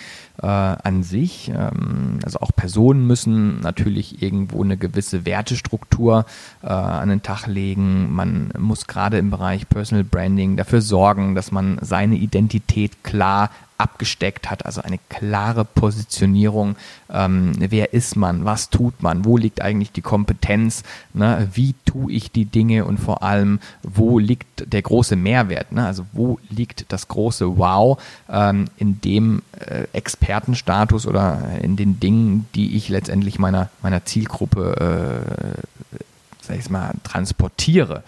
äh, 0.42 0.46
an 0.46 1.02
sich. 1.02 1.50
Ähm, 1.54 2.18
also 2.24 2.40
auch 2.40 2.50
Personen 2.54 3.06
müssen 3.06 3.60
natürlich 3.60 4.22
irgendwo 4.22 4.62
eine 4.62 4.76
gewisse 4.76 5.24
Wertestruktur 5.26 6.24
äh, 6.62 6.66
an 6.68 7.08
den 7.08 7.22
Tag 7.22 7.46
legen. 7.46 8.12
Man 8.12 8.52
muss 8.58 8.86
gerade 8.86 9.18
im 9.18 9.30
Bereich 9.30 9.68
Personal 9.68 10.04
Branding 10.04 10.56
dafür 10.56 10.80
sorgen, 10.80 11.34
dass 11.34 11.52
man 11.52 11.78
seine 11.82 12.16
Identität 12.16 13.04
klar 13.04 13.50
abgesteckt 13.80 14.50
hat, 14.50 14.66
also 14.66 14.82
eine 14.82 14.98
klare 15.08 15.64
Positionierung. 15.64 16.76
Ähm, 17.10 17.52
wer 17.58 17.94
ist 17.94 18.14
man? 18.14 18.44
Was 18.44 18.68
tut 18.68 19.02
man? 19.02 19.24
Wo 19.24 19.38
liegt 19.38 19.62
eigentlich 19.62 19.90
die 19.90 20.02
Kompetenz? 20.02 20.82
Ne? 21.14 21.48
Wie 21.54 21.74
tue 21.86 22.12
ich 22.12 22.30
die 22.30 22.44
Dinge? 22.44 22.84
Und 22.84 22.98
vor 22.98 23.22
allem, 23.22 23.58
wo 23.82 24.18
liegt 24.18 24.72
der 24.72 24.82
große 24.82 25.16
Mehrwert? 25.16 25.72
Ne? 25.72 25.86
Also 25.86 26.04
wo 26.12 26.38
liegt 26.50 26.92
das 26.92 27.08
große 27.08 27.56
Wow 27.56 28.00
ähm, 28.28 28.66
in 28.76 29.00
dem 29.00 29.42
äh, 29.58 29.86
Expertenstatus 29.92 31.06
oder 31.06 31.58
in 31.62 31.76
den 31.76 31.98
Dingen, 31.98 32.46
die 32.54 32.76
ich 32.76 32.90
letztendlich 32.90 33.38
meiner, 33.38 33.70
meiner 33.82 34.04
Zielgruppe, 34.04 35.56
äh, 35.96 35.98
sag 36.42 36.58
ich 36.58 36.68
mal, 36.68 36.92
transportiere? 37.02 38.02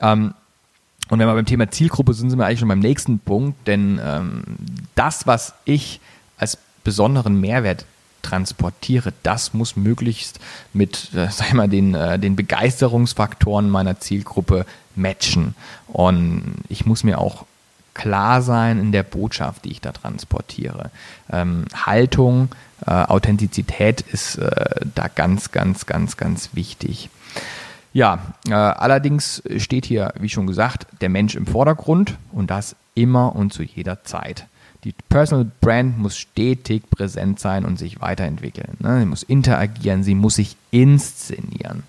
Ähm, 0.00 0.34
und 1.10 1.18
wenn 1.18 1.26
wir 1.26 1.34
beim 1.34 1.46
Thema 1.46 1.70
Zielgruppe 1.70 2.14
sind, 2.14 2.30
sind 2.30 2.38
wir 2.38 2.46
eigentlich 2.46 2.60
schon 2.60 2.68
beim 2.68 2.78
nächsten 2.78 3.18
Punkt, 3.18 3.66
denn 3.66 4.00
ähm, 4.02 4.42
das, 4.94 5.26
was 5.26 5.54
ich 5.64 6.00
als 6.38 6.56
besonderen 6.84 7.40
Mehrwert 7.40 7.84
transportiere, 8.22 9.12
das 9.22 9.52
muss 9.52 9.76
möglichst 9.76 10.38
mit, 10.72 11.12
äh, 11.14 11.28
sag 11.30 11.52
mal, 11.54 11.68
den, 11.68 11.94
äh, 11.94 12.18
den 12.18 12.36
Begeisterungsfaktoren 12.36 13.68
meiner 13.68 13.98
Zielgruppe 13.98 14.66
matchen. 14.94 15.54
Und 15.88 16.54
ich 16.68 16.86
muss 16.86 17.02
mir 17.02 17.18
auch 17.18 17.44
klar 17.94 18.40
sein 18.40 18.78
in 18.78 18.92
der 18.92 19.02
Botschaft, 19.02 19.64
die 19.64 19.72
ich 19.72 19.80
da 19.80 19.92
transportiere. 19.92 20.90
Ähm, 21.30 21.64
Haltung, 21.74 22.50
äh, 22.86 22.90
Authentizität 22.92 24.00
ist 24.00 24.36
äh, 24.36 24.86
da 24.94 25.08
ganz, 25.08 25.50
ganz, 25.50 25.86
ganz, 25.86 26.16
ganz 26.16 26.50
wichtig. 26.52 27.10
Ja, 27.92 28.20
äh, 28.48 28.52
allerdings 28.54 29.42
steht 29.56 29.84
hier, 29.84 30.12
wie 30.20 30.28
schon 30.28 30.46
gesagt, 30.46 30.86
der 31.00 31.08
Mensch 31.08 31.34
im 31.34 31.46
Vordergrund 31.46 32.16
und 32.32 32.50
das 32.50 32.76
immer 32.94 33.34
und 33.34 33.52
zu 33.52 33.62
jeder 33.62 34.04
Zeit. 34.04 34.46
Die 34.84 34.94
Personal 35.08 35.50
Brand 35.60 35.98
muss 35.98 36.16
stetig 36.16 36.88
präsent 36.90 37.38
sein 37.38 37.64
und 37.64 37.78
sich 37.78 38.00
weiterentwickeln. 38.00 38.76
Ne? 38.78 39.00
Sie 39.00 39.06
muss 39.06 39.22
interagieren, 39.22 40.02
sie 40.02 40.14
muss 40.14 40.36
sich 40.36 40.56
inszenieren. 40.70 41.82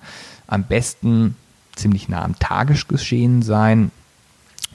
Am 0.47 0.63
besten 0.63 1.35
ziemlich 1.75 2.09
nah 2.09 2.23
am 2.23 2.37
Tagesgeschehen 2.37 3.43
sein 3.43 3.91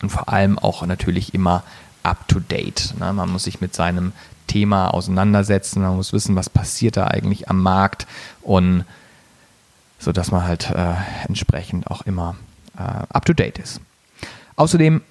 und 0.01 0.11
vor 0.11 0.31
allem 0.31 0.59
auch 0.59 0.87
natürlich 0.87 1.35
immer 1.35 1.63
up 2.03 2.27
to 2.29 2.41
date. 2.41 2.95
Ne? 2.99 3.13
Man 3.13 3.31
muss 3.31 3.45
sich 3.45 3.61
mit 3.61 3.75
seinem 3.75 4.13
Thema 4.47 4.89
auseinandersetzen, 4.89 5.83
man 5.83 5.97
muss 5.97 6.13
wissen, 6.13 6.37
was 6.37 6.49
passiert 6.49 6.97
da 6.97 7.09
eigentlich 7.09 7.51
am 7.51 7.63
Markt 7.63 8.07
und 8.43 8.85
so 10.07 10.13
dass 10.13 10.31
man 10.31 10.45
halt 10.45 10.71
äh, 10.71 10.95
entsprechend 11.27 11.91
auch 11.91 12.03
immer 12.03 12.37
äh, 12.79 12.81
up 12.81 13.25
to 13.25 13.33
date 13.33 13.59
ist. 13.59 13.81
Außerdem 14.55 15.03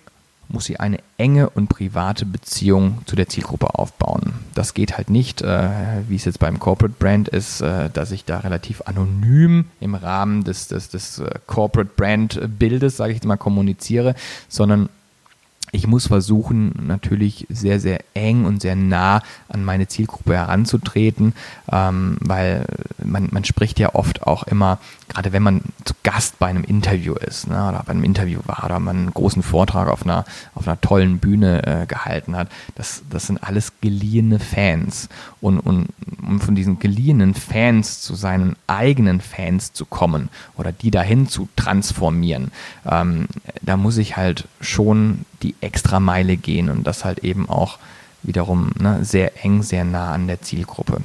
muss 0.48 0.66
sie 0.66 0.80
eine 0.80 1.00
enge 1.18 1.50
und 1.50 1.68
private 1.68 2.26
Beziehung 2.26 3.00
zu 3.06 3.18
der 3.18 3.28
Zielgruppe 3.28 3.78
aufbauen. 3.78 4.32
Das 4.54 4.74
geht 4.74 4.96
halt 4.96 5.10
nicht, 5.10 5.42
äh, 5.42 5.70
wie 6.08 6.16
es 6.16 6.24
jetzt 6.24 6.40
beim 6.40 6.60
Corporate 6.60 6.96
Brand 6.98 7.28
ist, 7.28 7.60
äh, 7.60 7.90
dass 7.90 8.12
ich 8.12 8.24
da 8.24 8.40
relativ 8.40 8.84
anonym 8.86 9.66
im 9.82 9.96
Rahmen 9.96 10.46
des, 10.46 10.70
des, 10.70 10.88
des 10.88 11.20
äh, 11.20 11.30
Corporate 11.46 11.92
Brand 11.98 12.40
Bildes, 12.58 12.96
sage 12.96 13.12
ich 13.12 13.18
jetzt 13.18 13.26
mal, 13.26 13.36
kommuniziere, 13.36 14.16
sondern 14.48 14.88
ich 15.76 15.88
muss 15.88 16.08
versuchen, 16.08 16.74
natürlich 16.88 17.46
sehr, 17.50 17.80
sehr 17.80 18.00
eng 18.14 18.46
und 18.46 18.62
sehr 18.62 18.76
nah 18.76 19.22
an 19.50 19.66
meine 19.66 19.88
Zielgruppe 19.88 20.34
heranzutreten, 20.34 21.34
ähm, 21.72 22.18
weil 22.22 22.66
man, 23.04 23.28
man 23.32 23.44
spricht 23.44 23.78
ja 23.80 23.94
oft 23.94 24.24
auch 24.24 24.44
immer, 24.44 24.80
gerade 25.10 25.34
wenn 25.34 25.44
man 25.44 25.62
zu 25.84 25.94
Gast 26.04 26.40
bei 26.40 26.48
einem 26.48 26.64
Interview 26.64 27.14
ist 27.16 27.48
ne, 27.48 27.56
oder 27.68 27.84
bei 27.86 27.92
einem 27.92 28.06
Interview 28.06 28.40
war 28.46 28.64
oder 28.64 28.80
man 28.80 28.98
einen 28.98 29.14
großen 29.14 29.44
Vortrag 29.44 29.90
auf 29.90 30.04
einer, 30.04 30.26
auf 30.56 30.66
einer 30.68 30.80
tollen 30.80 31.20
Bühne 31.20 31.66
äh, 31.66 31.86
gehalten 31.86 32.38
hat, 32.38 32.48
das, 32.76 33.04
das 33.10 33.28
sind 33.28 33.44
alles 33.44 33.74
geliehene 33.82 34.40
Fans. 34.40 35.10
Und, 35.42 35.60
und 35.60 35.90
um 36.26 36.40
von 36.40 36.56
diesen 36.56 36.80
geliehenen 36.80 37.34
Fans 37.34 38.02
zu 38.02 38.16
seinen 38.16 38.56
eigenen 38.68 39.20
Fans 39.20 39.74
zu 39.74 39.86
kommen 39.86 40.30
oder 40.56 40.72
die 40.72 40.90
dahin 40.90 41.28
zu 41.28 41.50
transformieren, 41.56 42.52
ähm, 42.90 43.28
da 43.62 43.76
muss 43.78 43.98
ich 43.98 44.16
halt 44.16 44.48
schon 44.62 45.26
die 45.44 45.56
extra 45.62 46.00
Meile 46.00 46.38
gehen 46.38 46.70
und 46.70 46.86
das 46.86 47.06
halt 47.06 47.20
eben 47.20 47.50
auch 47.50 47.78
wiederum 48.24 48.72
ne, 48.80 49.04
sehr 49.04 49.44
eng, 49.44 49.64
sehr 49.64 49.86
nah 49.86 50.14
an 50.14 50.28
der 50.28 50.42
Zielgruppe. 50.42 51.02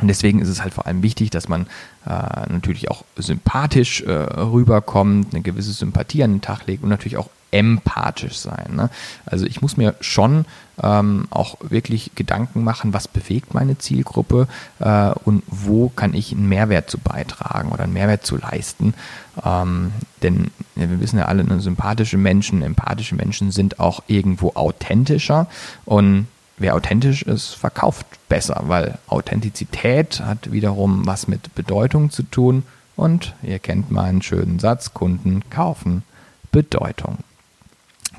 Und 0.00 0.08
deswegen 0.08 0.40
ist 0.40 0.48
es 0.48 0.62
halt 0.62 0.74
vor 0.74 0.86
allem 0.86 1.02
wichtig, 1.02 1.30
dass 1.30 1.48
man 1.48 1.66
äh, 2.06 2.52
natürlich 2.52 2.90
auch 2.90 3.04
sympathisch 3.16 4.02
äh, 4.02 4.12
rüberkommt, 4.12 5.34
eine 5.34 5.42
gewisse 5.42 5.72
Sympathie 5.72 6.22
an 6.22 6.34
den 6.34 6.40
Tag 6.40 6.66
legt 6.66 6.82
und 6.82 6.88
natürlich 6.88 7.16
auch 7.16 7.30
empathisch 7.50 8.38
sein. 8.38 8.74
Ne? 8.76 8.90
Also 9.24 9.46
ich 9.46 9.62
muss 9.62 9.76
mir 9.76 9.94
schon 10.00 10.44
ähm, 10.82 11.26
auch 11.30 11.56
wirklich 11.60 12.12
Gedanken 12.14 12.62
machen, 12.62 12.92
was 12.92 13.08
bewegt 13.08 13.54
meine 13.54 13.78
Zielgruppe 13.78 14.48
äh, 14.80 15.10
und 15.24 15.42
wo 15.46 15.88
kann 15.88 16.14
ich 16.14 16.32
einen 16.32 16.48
Mehrwert 16.48 16.90
zu 16.90 16.98
beitragen 16.98 17.70
oder 17.70 17.84
einen 17.84 17.94
Mehrwert 17.94 18.26
zu 18.26 18.36
leisten. 18.36 18.94
Ähm, 19.42 19.92
denn 20.22 20.50
ja, 20.76 20.90
wir 20.90 21.00
wissen 21.00 21.18
ja 21.18 21.24
alle, 21.24 21.44
ne, 21.44 21.60
sympathische 21.60 22.18
Menschen, 22.18 22.62
empathische 22.62 23.14
Menschen 23.14 23.50
sind 23.50 23.80
auch 23.80 24.02
irgendwo 24.08 24.52
authentischer 24.54 25.46
und 25.86 26.26
wer 26.58 26.74
authentisch 26.74 27.22
ist, 27.22 27.54
verkauft 27.54 28.06
besser, 28.28 28.64
weil 28.66 28.98
Authentizität 29.06 30.20
hat 30.20 30.52
wiederum 30.52 31.06
was 31.06 31.28
mit 31.28 31.54
Bedeutung 31.54 32.10
zu 32.10 32.22
tun 32.22 32.64
und 32.96 33.34
ihr 33.42 33.58
kennt 33.58 33.90
meinen 33.90 34.22
schönen 34.22 34.58
Satz, 34.58 34.92
Kunden 34.94 35.48
kaufen 35.50 36.02
Bedeutung. 36.50 37.18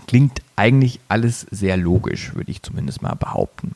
Klingt 0.08 0.41
eigentlich 0.55 1.00
alles 1.08 1.46
sehr 1.51 1.77
logisch, 1.77 2.34
würde 2.34 2.51
ich 2.51 2.63
zumindest 2.63 3.01
mal 3.01 3.15
behaupten. 3.15 3.75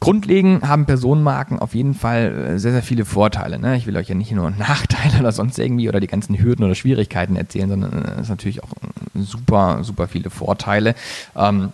Grundlegend 0.00 0.62
haben 0.62 0.86
Personenmarken 0.86 1.58
auf 1.58 1.74
jeden 1.74 1.94
Fall 1.94 2.52
äh, 2.54 2.58
sehr, 2.58 2.70
sehr 2.70 2.84
viele 2.84 3.04
Vorteile. 3.04 3.58
Ne? 3.58 3.76
Ich 3.76 3.86
will 3.86 3.96
euch 3.96 4.08
ja 4.08 4.14
nicht 4.14 4.30
nur 4.30 4.50
Nachteile 4.58 5.18
oder 5.18 5.32
sonst 5.32 5.58
irgendwie 5.58 5.88
oder 5.88 5.98
die 5.98 6.06
ganzen 6.06 6.38
Hürden 6.38 6.64
oder 6.64 6.76
Schwierigkeiten 6.76 7.34
erzählen, 7.34 7.68
sondern 7.68 8.04
es 8.04 8.22
ist 8.22 8.28
natürlich 8.28 8.62
auch 8.62 8.70
super, 9.14 9.82
super 9.82 10.06
viele 10.06 10.30
Vorteile. 10.30 10.94
Ähm, 11.34 11.72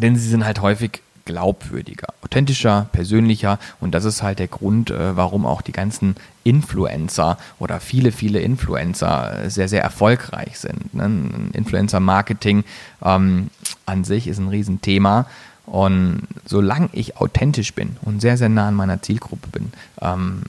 denn 0.00 0.16
sie 0.16 0.28
sind 0.28 0.44
halt 0.44 0.60
häufig 0.60 1.02
glaubwürdiger, 1.24 2.08
authentischer, 2.22 2.88
persönlicher 2.92 3.58
und 3.80 3.94
das 3.94 4.06
ist 4.06 4.22
halt 4.22 4.38
der 4.38 4.48
Grund, 4.48 4.90
äh, 4.90 5.14
warum 5.14 5.44
auch 5.44 5.60
die 5.60 5.72
ganzen 5.72 6.16
Influencer 6.42 7.36
oder 7.58 7.80
viele, 7.80 8.12
viele 8.12 8.40
Influencer 8.40 9.44
äh, 9.44 9.50
sehr, 9.50 9.68
sehr 9.68 9.82
erfolgreich 9.82 10.58
sind. 10.58 10.94
Ne? 10.94 11.50
Influencer-Marketing 11.52 12.64
ähm, 13.04 13.50
an 13.84 14.04
sich 14.04 14.26
ist 14.26 14.38
ein 14.38 14.48
Riesenthema. 14.48 15.26
Und 15.66 16.22
solange 16.46 16.88
ich 16.92 17.18
authentisch 17.18 17.74
bin 17.74 17.98
und 18.00 18.22
sehr, 18.22 18.38
sehr 18.38 18.48
nah 18.48 18.68
an 18.68 18.74
meiner 18.74 19.02
Zielgruppe 19.02 19.48
bin, 19.48 19.70
ähm, 20.00 20.40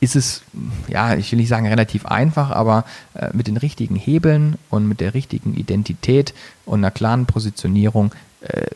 ist 0.00 0.16
es, 0.16 0.42
ja, 0.88 1.14
ich 1.14 1.30
will 1.32 1.38
nicht 1.38 1.48
sagen 1.48 1.66
relativ 1.66 2.06
einfach, 2.06 2.50
aber 2.50 2.84
äh, 3.14 3.28
mit 3.32 3.46
den 3.46 3.56
richtigen 3.56 3.96
Hebeln 3.96 4.56
und 4.70 4.88
mit 4.88 5.00
der 5.00 5.14
richtigen 5.14 5.54
Identität 5.54 6.34
und 6.66 6.80
einer 6.80 6.90
klaren 6.90 7.26
Positionierung 7.26 8.12
äh, 8.40 8.66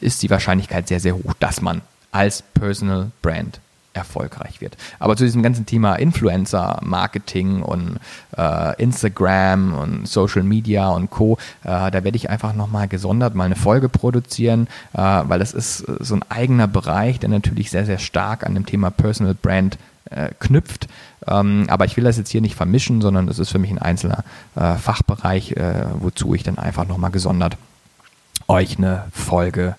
ist 0.00 0.22
die 0.22 0.30
Wahrscheinlichkeit 0.30 0.88
sehr, 0.88 1.00
sehr 1.00 1.14
hoch, 1.14 1.34
dass 1.38 1.60
man 1.60 1.82
als 2.12 2.42
Personal 2.42 3.10
Brand 3.22 3.60
erfolgreich 3.92 4.60
wird. 4.60 4.76
Aber 4.98 5.16
zu 5.16 5.24
diesem 5.24 5.42
ganzen 5.42 5.66
Thema 5.66 5.96
Influencer, 5.96 6.78
Marketing 6.82 7.62
und 7.62 7.98
äh, 8.36 8.80
Instagram 8.80 9.74
und 9.74 10.08
Social 10.08 10.42
Media 10.42 10.90
und 10.90 11.10
Co., 11.10 11.38
äh, 11.64 11.90
da 11.90 12.04
werde 12.04 12.16
ich 12.16 12.30
einfach 12.30 12.54
nochmal 12.54 12.88
gesondert 12.88 13.34
mal 13.34 13.44
eine 13.44 13.56
Folge 13.56 13.88
produzieren, 13.88 14.68
äh, 14.92 14.98
weil 14.98 15.40
das 15.40 15.52
ist 15.52 15.82
äh, 15.82 15.96
so 16.00 16.14
ein 16.14 16.24
eigener 16.28 16.68
Bereich, 16.68 17.18
der 17.18 17.30
natürlich 17.30 17.70
sehr, 17.70 17.84
sehr 17.84 17.98
stark 17.98 18.46
an 18.46 18.54
dem 18.54 18.64
Thema 18.64 18.90
Personal 18.90 19.34
Brand 19.34 19.76
äh, 20.10 20.30
knüpft. 20.38 20.88
Ähm, 21.26 21.66
aber 21.68 21.84
ich 21.84 21.96
will 21.96 22.04
das 22.04 22.18
jetzt 22.18 22.30
hier 22.30 22.40
nicht 22.40 22.54
vermischen, 22.54 23.00
sondern 23.00 23.26
das 23.26 23.38
ist 23.38 23.50
für 23.50 23.58
mich 23.58 23.70
ein 23.70 23.78
einzelner 23.78 24.24
äh, 24.56 24.74
Fachbereich, 24.76 25.54
wozu 25.94 26.34
ich 26.34 26.42
dann 26.42 26.58
einfach 26.58 26.86
nochmal 26.86 27.10
gesondert 27.10 27.56
euch 28.48 28.78
eine 28.78 29.04
Folge 29.12 29.76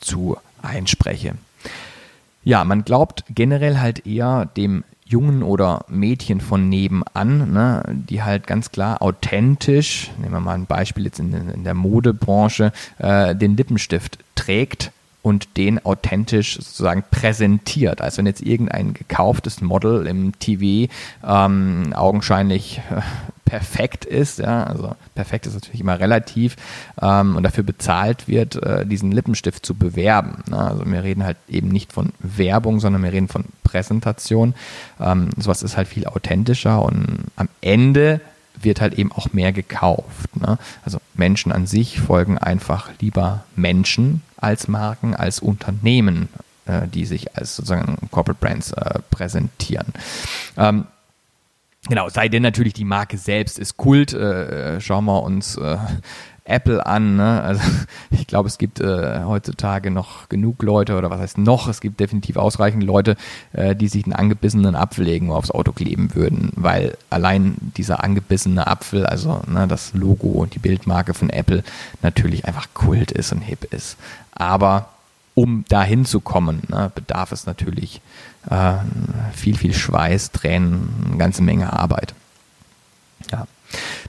zu 0.00 0.36
einspreche. 0.62 1.34
Ja, 2.44 2.64
man 2.64 2.84
glaubt 2.84 3.24
generell 3.28 3.78
halt 3.78 4.06
eher 4.06 4.46
dem 4.56 4.84
Jungen 5.04 5.42
oder 5.42 5.84
Mädchen 5.88 6.40
von 6.40 6.68
nebenan, 6.68 7.52
ne, 7.52 7.82
die 7.88 8.22
halt 8.22 8.46
ganz 8.46 8.72
klar 8.72 9.02
authentisch, 9.02 10.10
nehmen 10.18 10.32
wir 10.32 10.40
mal 10.40 10.54
ein 10.54 10.66
Beispiel 10.66 11.04
jetzt 11.04 11.20
in, 11.20 11.32
in 11.32 11.64
der 11.64 11.74
Modebranche, 11.74 12.72
äh, 12.98 13.36
den 13.36 13.56
Lippenstift 13.56 14.18
trägt 14.34 14.90
und 15.22 15.56
den 15.56 15.84
authentisch 15.84 16.56
sozusagen 16.56 17.04
präsentiert. 17.10 18.00
Also 18.00 18.18
wenn 18.18 18.26
jetzt 18.26 18.42
irgendein 18.42 18.92
gekauftes 18.92 19.60
Model 19.60 20.06
im 20.06 20.38
TV 20.38 20.92
ähm, 21.24 21.92
augenscheinlich 21.94 22.80
äh, 22.90 23.00
perfekt 23.44 24.04
ist. 24.04 24.38
Ja? 24.38 24.64
Also 24.64 24.96
perfekt 25.14 25.46
ist 25.46 25.54
natürlich 25.54 25.82
immer 25.82 26.00
relativ 26.00 26.56
ähm, 27.00 27.36
und 27.36 27.42
dafür 27.42 27.64
bezahlt 27.64 28.26
wird, 28.26 28.56
äh, 28.56 28.84
diesen 28.84 29.12
Lippenstift 29.12 29.64
zu 29.64 29.74
bewerben. 29.74 30.42
Ne? 30.48 30.58
Also 30.58 30.84
wir 30.86 31.02
reden 31.04 31.22
halt 31.22 31.36
eben 31.48 31.68
nicht 31.68 31.92
von 31.92 32.12
Werbung, 32.18 32.80
sondern 32.80 33.02
wir 33.02 33.12
reden 33.12 33.28
von 33.28 33.44
Präsentation. 33.62 34.54
Ähm, 34.98 35.28
sowas 35.36 35.62
ist 35.62 35.76
halt 35.76 35.86
viel 35.86 36.06
authentischer 36.06 36.82
und 36.82 37.26
am 37.36 37.48
Ende 37.60 38.20
wird 38.60 38.80
halt 38.80 38.94
eben 38.94 39.12
auch 39.12 39.32
mehr 39.32 39.52
gekauft. 39.52 40.34
Ne? 40.34 40.58
Also 40.84 40.98
Menschen 41.14 41.52
an 41.52 41.66
sich 41.66 42.00
folgen 42.00 42.38
einfach 42.38 42.90
lieber 43.00 43.44
Menschen 43.54 44.22
als 44.42 44.68
Marken, 44.68 45.14
als 45.14 45.40
Unternehmen, 45.40 46.28
äh, 46.66 46.88
die 46.88 47.06
sich 47.06 47.36
als 47.36 47.56
sozusagen 47.56 47.96
Corporate 48.10 48.40
Brands 48.40 48.72
äh, 48.72 49.00
präsentieren. 49.10 49.92
Ähm, 50.56 50.86
Genau, 51.88 52.08
sei 52.08 52.28
denn 52.28 52.42
natürlich 52.42 52.74
die 52.74 52.84
Marke 52.84 53.18
selbst 53.18 53.58
ist 53.58 53.76
Kult. 53.76 54.12
Äh, 54.12 54.80
schauen 54.80 55.04
wir 55.04 55.20
uns 55.24 55.56
äh, 55.56 55.76
Apple 56.44 56.84
an. 56.84 57.16
Ne? 57.16 57.42
Also 57.42 57.62
ich 58.10 58.26
glaube, 58.26 58.48
es 58.48 58.58
gibt 58.58 58.80
äh, 58.80 59.22
heutzutage 59.24 59.90
noch 59.90 60.28
genug 60.28 60.62
Leute, 60.62 60.96
oder 60.96 61.10
was 61.10 61.20
heißt 61.20 61.38
noch, 61.38 61.68
es 61.68 61.80
gibt 61.80 62.00
definitiv 62.00 62.36
ausreichend 62.36 62.82
Leute, 62.82 63.16
äh, 63.52 63.76
die 63.76 63.88
sich 63.88 64.04
einen 64.04 64.12
angebissenen 64.12 64.74
Apfel 64.74 65.08
irgendwo 65.08 65.34
aufs 65.34 65.50
Auto 65.50 65.72
kleben 65.72 66.14
würden, 66.14 66.52
weil 66.56 66.96
allein 67.10 67.56
dieser 67.76 68.02
angebissene 68.02 68.66
Apfel, 68.66 69.06
also 69.06 69.42
ne, 69.46 69.68
das 69.68 69.94
Logo 69.94 70.28
und 70.28 70.54
die 70.54 70.58
Bildmarke 70.58 71.14
von 71.14 71.30
Apple 71.30 71.62
natürlich 72.02 72.44
einfach 72.46 72.68
Kult 72.74 73.12
ist 73.12 73.32
und 73.32 73.40
hip 73.40 73.72
ist. 73.72 73.96
Aber 74.32 74.88
um 75.34 75.64
dahin 75.68 76.04
zu 76.04 76.20
kommen, 76.20 76.62
ne, 76.68 76.90
bedarf 76.94 77.32
es 77.32 77.46
natürlich 77.46 78.00
äh, 78.50 78.74
viel, 79.32 79.56
viel 79.56 79.74
Schweiß, 79.74 80.32
Tränen, 80.32 81.06
eine 81.06 81.16
ganze 81.16 81.42
Menge 81.42 81.72
Arbeit. 81.72 82.14
Ja. 83.30 83.46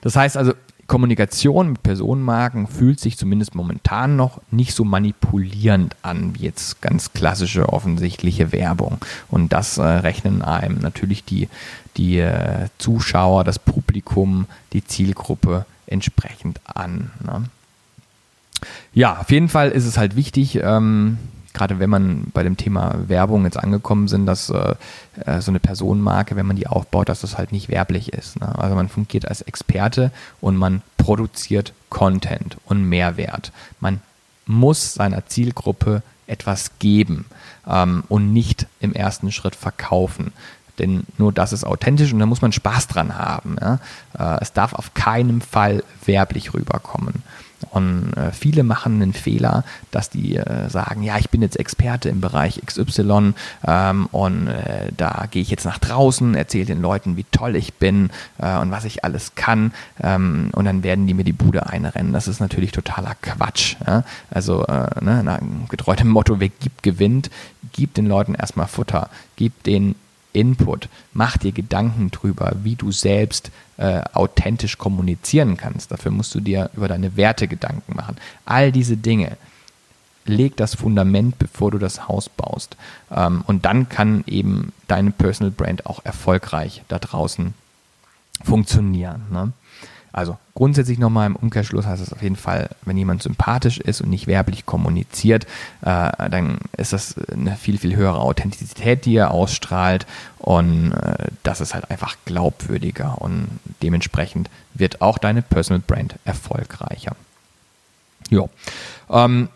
Das 0.02 0.16
heißt 0.16 0.36
also, 0.36 0.54
Kommunikation 0.94 1.72
mit 1.72 1.82
Personenmarken 1.82 2.68
fühlt 2.68 3.00
sich 3.00 3.18
zumindest 3.18 3.56
momentan 3.56 4.16
noch 4.16 4.40
nicht 4.52 4.76
so 4.76 4.84
manipulierend 4.84 5.96
an 6.04 6.36
wie 6.36 6.44
jetzt 6.44 6.84
ganz 6.84 7.14
klassische 7.14 7.70
offensichtliche 7.70 8.52
Werbung. 8.52 9.00
Und 9.32 9.54
das 9.54 9.80
äh, 9.80 9.82
rechnen 9.82 10.44
einem 10.44 10.78
natürlich 10.82 11.26
die, 11.26 11.50
die 11.98 12.20
äh, 12.20 12.68
Zuschauer, 12.78 13.44
das 13.44 13.58
Publikum, 13.58 14.46
die 14.72 14.86
Zielgruppe 14.86 15.66
entsprechend 15.88 16.62
an. 16.66 17.10
Ne? 17.26 17.46
Ja, 18.94 19.18
auf 19.18 19.32
jeden 19.32 19.50
Fall 19.50 19.72
ist 19.72 19.88
es 19.88 19.98
halt 19.98 20.16
wichtig, 20.16 20.60
ähm, 20.62 21.18
gerade 21.54 21.80
wenn 21.80 21.90
man 21.90 22.26
bei 22.34 22.44
dem 22.44 22.58
Thema 22.58 22.96
Werbung 23.08 23.46
jetzt 23.46 23.58
angekommen 23.58 24.08
sind, 24.08 24.26
dass 24.26 24.50
äh, 24.50 24.76
äh, 25.26 25.40
so 25.40 25.52
eine 25.52 25.60
Personenmarke, 25.60 26.36
wenn 26.36 26.46
man 26.46 26.56
die 26.56 26.68
aufbaut, 26.68 27.10
dass 27.10 27.22
das 27.22 27.38
halt 27.38 27.52
nicht 27.52 27.70
werblich 27.70 28.12
ist. 28.12 28.40
Ne? 28.40 28.58
Also 28.58 28.76
man 28.76 28.90
fungiert 28.90 29.28
als 29.28 29.42
Experte 29.42 30.12
und 30.42 30.58
man 30.58 30.82
produziert 30.98 31.74
Content 31.90 32.58
und 32.66 32.84
Mehrwert. 32.84 33.52
Man 33.80 34.02
muss 34.46 34.94
seiner 34.94 35.26
Zielgruppe 35.28 36.02
etwas 36.28 36.72
geben 36.80 37.26
ähm, 37.68 38.04
und 38.10 38.34
nicht 38.34 38.68
im 38.80 38.94
ersten 38.94 39.32
Schritt 39.32 39.56
verkaufen. 39.56 40.34
Denn 40.80 41.04
nur 41.20 41.32
das 41.32 41.54
ist 41.54 41.66
authentisch 41.66 42.14
und 42.14 42.20
da 42.20 42.26
muss 42.26 42.42
man 42.42 42.52
Spaß 42.52 42.88
dran 42.88 43.18
haben. 43.18 43.58
Ja? 43.62 43.80
Äh, 44.18 44.42
es 44.42 44.54
darf 44.54 44.74
auf 44.74 44.94
keinen 44.94 45.42
Fall 45.42 45.84
werblich 46.06 46.54
rüberkommen. 46.54 47.22
Und 47.74 48.14
äh, 48.16 48.32
viele 48.32 48.64
machen 48.64 49.02
einen 49.02 49.14
Fehler, 49.14 49.64
dass 49.90 50.12
die 50.12 50.36
äh, 50.36 50.70
sagen, 50.70 51.02
ja, 51.02 51.18
ich 51.18 51.32
bin 51.32 51.42
jetzt 51.42 51.60
Experte 51.60 52.08
im 52.08 52.22
Bereich 52.22 52.62
XY 52.64 53.34
ähm, 53.66 54.06
und 54.12 54.48
äh, 54.48 54.92
da 54.96 55.26
gehe 55.32 55.42
ich 55.42 55.50
jetzt 55.50 55.66
nach 55.66 55.80
draußen, 55.80 56.36
erzähle 56.36 56.66
den 56.66 56.82
Leuten, 56.82 57.18
wie 57.18 57.26
toll 57.32 57.56
ich 57.56 57.74
bin 57.74 58.12
äh, 58.38 58.58
und 58.60 58.70
was 58.70 58.86
ich 58.86 59.04
alles 59.04 59.34
kann 59.34 59.74
ähm, 60.00 60.50
und 60.54 60.66
dann 60.66 60.84
werden 60.84 61.08
die 61.08 61.16
mir 61.16 61.24
die 61.24 61.34
Bude 61.34 61.66
einrennen. 61.68 62.14
Das 62.14 62.28
ist 62.28 62.40
natürlich 62.40 62.72
totaler 62.74 63.16
Quatsch. 63.22 63.76
Ja? 63.88 64.04
Also 64.30 64.66
äh, 64.68 65.04
ne, 65.04 65.24
nach 65.24 65.40
getreu 65.68 65.96
dem 65.96 66.10
Motto, 66.10 66.40
wer 66.40 66.50
gibt, 66.50 66.84
gewinnt, 66.84 67.32
gib 67.72 67.96
den 67.96 68.06
Leuten 68.06 68.36
erstmal 68.36 68.68
Futter, 68.68 69.10
gib 69.36 69.64
denen 69.64 69.96
Input. 70.32 70.90
Mach 71.14 71.38
dir 71.38 71.52
Gedanken 71.52 72.12
drüber, 72.12 72.54
wie 72.64 72.76
du 72.76 72.92
selbst 72.92 73.52
äh, 73.78 74.02
authentisch 74.14 74.78
kommunizieren 74.78 75.58
kannst. 75.58 75.92
Dafür 75.92 76.12
musst 76.12 76.34
du 76.36 76.40
dir 76.40 76.70
über 76.76 76.88
deine 76.88 77.16
Werte 77.18 77.48
Gedanken 77.48 77.96
machen. 77.96 78.18
All 78.46 78.72
diese 78.72 78.98
Dinge. 78.98 79.38
Leg 80.26 80.56
das 80.56 80.76
Fundament, 80.76 81.38
bevor 81.38 81.72
du 81.72 81.80
das 81.80 82.08
Haus 82.08 82.30
baust. 82.30 82.78
Ähm, 83.12 83.44
und 83.46 83.66
dann 83.66 83.90
kann 83.90 84.24
eben 84.28 84.72
deine 84.88 85.12
Personal 85.12 85.52
Brand 85.52 85.86
auch 85.86 86.06
erfolgreich 86.06 86.84
da 86.88 87.00
draußen 87.00 87.54
funktionieren. 88.44 89.24
Ne? 89.32 89.52
Also 90.14 90.38
grundsätzlich 90.54 91.00
nochmal 91.00 91.26
im 91.26 91.36
Umkehrschluss 91.36 91.88
heißt 91.88 92.02
es 92.02 92.14
auf 92.14 92.22
jeden 92.22 92.36
Fall, 92.36 92.70
wenn 92.84 92.96
jemand 92.96 93.24
sympathisch 93.24 93.80
ist 93.80 94.00
und 94.00 94.12
nicht 94.12 94.28
werblich 94.28 94.68
kommuniziert, 94.68 95.46
äh, 95.82 96.30
dann 96.30 96.60
ist 96.78 96.94
das 96.94 97.16
eine 97.30 97.56
viel, 97.56 97.80
viel 97.80 97.96
höhere 97.96 98.20
Authentizität, 98.20 99.06
die 99.06 99.16
er 99.16 99.32
ausstrahlt 99.32 100.06
und 100.38 100.92
äh, 100.92 101.30
das 101.42 101.62
ist 101.62 101.74
halt 101.74 101.90
einfach 101.90 102.16
glaubwürdiger 102.26 103.20
und 103.20 103.48
dementsprechend 103.82 104.52
wird 104.76 105.02
auch 105.02 105.18
deine 105.18 105.42
Personal 105.42 105.82
Brand 105.86 106.16
erfolgreicher. 106.26 107.16
Ja. 108.30 108.46
Ähm, 109.10 109.50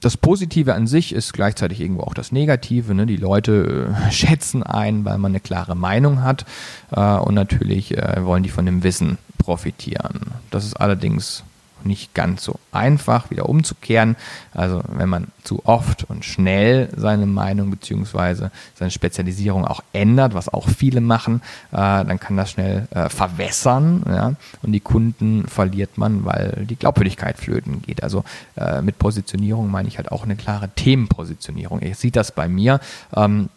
das 0.00 0.16
Positive 0.16 0.74
an 0.74 0.86
sich 0.86 1.14
ist 1.14 1.32
gleichzeitig 1.32 1.80
irgendwo 1.80 2.02
auch 2.02 2.14
das 2.14 2.32
Negative. 2.32 2.94
Ne? 2.94 3.06
Die 3.06 3.16
Leute 3.16 3.94
äh, 4.08 4.10
schätzen 4.10 4.62
ein, 4.62 5.04
weil 5.04 5.18
man 5.18 5.32
eine 5.32 5.40
klare 5.40 5.74
Meinung 5.74 6.22
hat 6.22 6.44
äh, 6.90 7.00
und 7.00 7.34
natürlich 7.34 7.96
äh, 7.96 8.24
wollen 8.24 8.42
die 8.42 8.48
von 8.48 8.66
dem 8.66 8.82
Wissen 8.82 9.18
profitieren. 9.38 10.32
Das 10.50 10.64
ist 10.64 10.74
allerdings 10.74 11.44
nicht 11.84 12.14
ganz 12.14 12.44
so 12.44 12.58
einfach 12.72 13.30
wieder 13.30 13.48
umzukehren. 13.48 14.16
Also 14.52 14.82
wenn 14.88 15.08
man 15.08 15.28
zu 15.44 15.64
oft 15.64 16.04
und 16.04 16.24
schnell 16.24 16.88
seine 16.96 17.26
Meinung 17.26 17.70
bzw. 17.70 18.48
seine 18.74 18.90
Spezialisierung 18.90 19.64
auch 19.64 19.82
ändert, 19.92 20.34
was 20.34 20.48
auch 20.48 20.68
viele 20.68 21.00
machen, 21.00 21.42
äh, 21.72 21.76
dann 21.76 22.20
kann 22.20 22.36
das 22.36 22.50
schnell 22.50 22.88
äh, 22.90 23.08
verwässern 23.08 24.02
ja? 24.06 24.34
und 24.62 24.72
die 24.72 24.80
Kunden 24.80 25.46
verliert 25.46 25.98
man, 25.98 26.24
weil 26.24 26.66
die 26.68 26.76
Glaubwürdigkeit 26.76 27.38
flöten 27.38 27.82
geht. 27.82 28.02
Also 28.02 28.24
äh, 28.56 28.82
mit 28.82 28.98
Positionierung 28.98 29.70
meine 29.70 29.88
ich 29.88 29.96
halt 29.98 30.12
auch 30.12 30.24
eine 30.24 30.36
klare 30.36 30.68
Themenpositionierung. 30.68 31.80
Ihr 31.80 31.94
seht 31.94 32.16
das 32.16 32.32
bei 32.32 32.48
mir. 32.48 32.80
Ähm, 33.14 33.48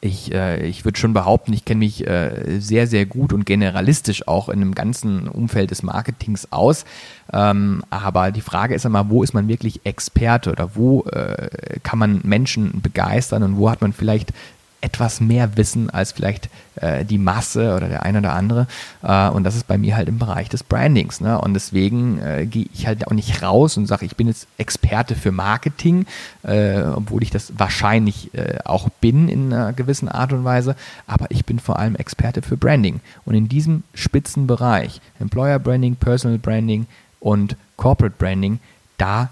ich, 0.00 0.32
äh, 0.32 0.66
ich 0.66 0.84
würde 0.84 0.98
schon 0.98 1.12
behaupten, 1.12 1.52
ich 1.52 1.64
kenne 1.64 1.80
mich 1.80 2.06
äh, 2.06 2.60
sehr, 2.60 2.86
sehr 2.86 3.06
gut 3.06 3.32
und 3.32 3.44
generalistisch 3.44 4.26
auch 4.28 4.48
in 4.48 4.60
dem 4.60 4.74
ganzen 4.74 5.28
Umfeld 5.28 5.70
des 5.70 5.82
Marketings 5.82 6.48
aus. 6.52 6.84
Ähm, 7.32 7.82
aber 7.90 8.30
die 8.30 8.40
Frage 8.40 8.74
ist 8.74 8.84
immer, 8.84 9.10
wo 9.10 9.22
ist 9.22 9.34
man 9.34 9.48
wirklich 9.48 9.80
Experte 9.84 10.50
oder 10.50 10.74
wo 10.74 11.02
äh, 11.04 11.48
kann 11.82 11.98
man 11.98 12.20
Menschen 12.22 12.80
begeistern 12.80 13.42
und 13.42 13.56
wo 13.56 13.70
hat 13.70 13.80
man 13.80 13.92
vielleicht 13.92 14.32
etwas 14.80 15.20
mehr 15.20 15.56
Wissen 15.56 15.90
als 15.90 16.12
vielleicht 16.12 16.48
äh, 16.76 17.04
die 17.04 17.18
Masse 17.18 17.74
oder 17.74 17.88
der 17.88 18.02
eine 18.02 18.18
oder 18.18 18.32
andere. 18.32 18.66
Äh, 19.02 19.28
und 19.28 19.44
das 19.44 19.56
ist 19.56 19.66
bei 19.66 19.78
mir 19.78 19.96
halt 19.96 20.08
im 20.08 20.18
Bereich 20.18 20.48
des 20.48 20.62
Brandings. 20.62 21.20
Ne? 21.20 21.38
Und 21.40 21.54
deswegen 21.54 22.18
äh, 22.20 22.46
gehe 22.46 22.66
ich 22.72 22.86
halt 22.86 23.06
auch 23.06 23.12
nicht 23.12 23.42
raus 23.42 23.76
und 23.76 23.86
sage, 23.86 24.06
ich 24.06 24.16
bin 24.16 24.28
jetzt 24.28 24.46
Experte 24.58 25.14
für 25.14 25.32
Marketing, 25.32 26.06
äh, 26.42 26.82
obwohl 26.82 27.22
ich 27.22 27.30
das 27.30 27.52
wahrscheinlich 27.58 28.32
äh, 28.34 28.58
auch 28.64 28.88
bin 29.00 29.28
in 29.28 29.52
einer 29.52 29.72
gewissen 29.72 30.08
Art 30.08 30.32
und 30.32 30.44
Weise. 30.44 30.76
Aber 31.06 31.26
ich 31.30 31.44
bin 31.44 31.58
vor 31.58 31.78
allem 31.78 31.96
Experte 31.96 32.42
für 32.42 32.56
Branding. 32.56 33.00
Und 33.24 33.34
in 33.34 33.48
diesem 33.48 33.82
Spitzenbereich, 33.94 35.00
Employer 35.18 35.58
Branding, 35.58 35.96
Personal 35.96 36.38
Branding 36.38 36.86
und 37.20 37.56
Corporate 37.76 38.14
Branding, 38.18 38.60
da 38.96 39.30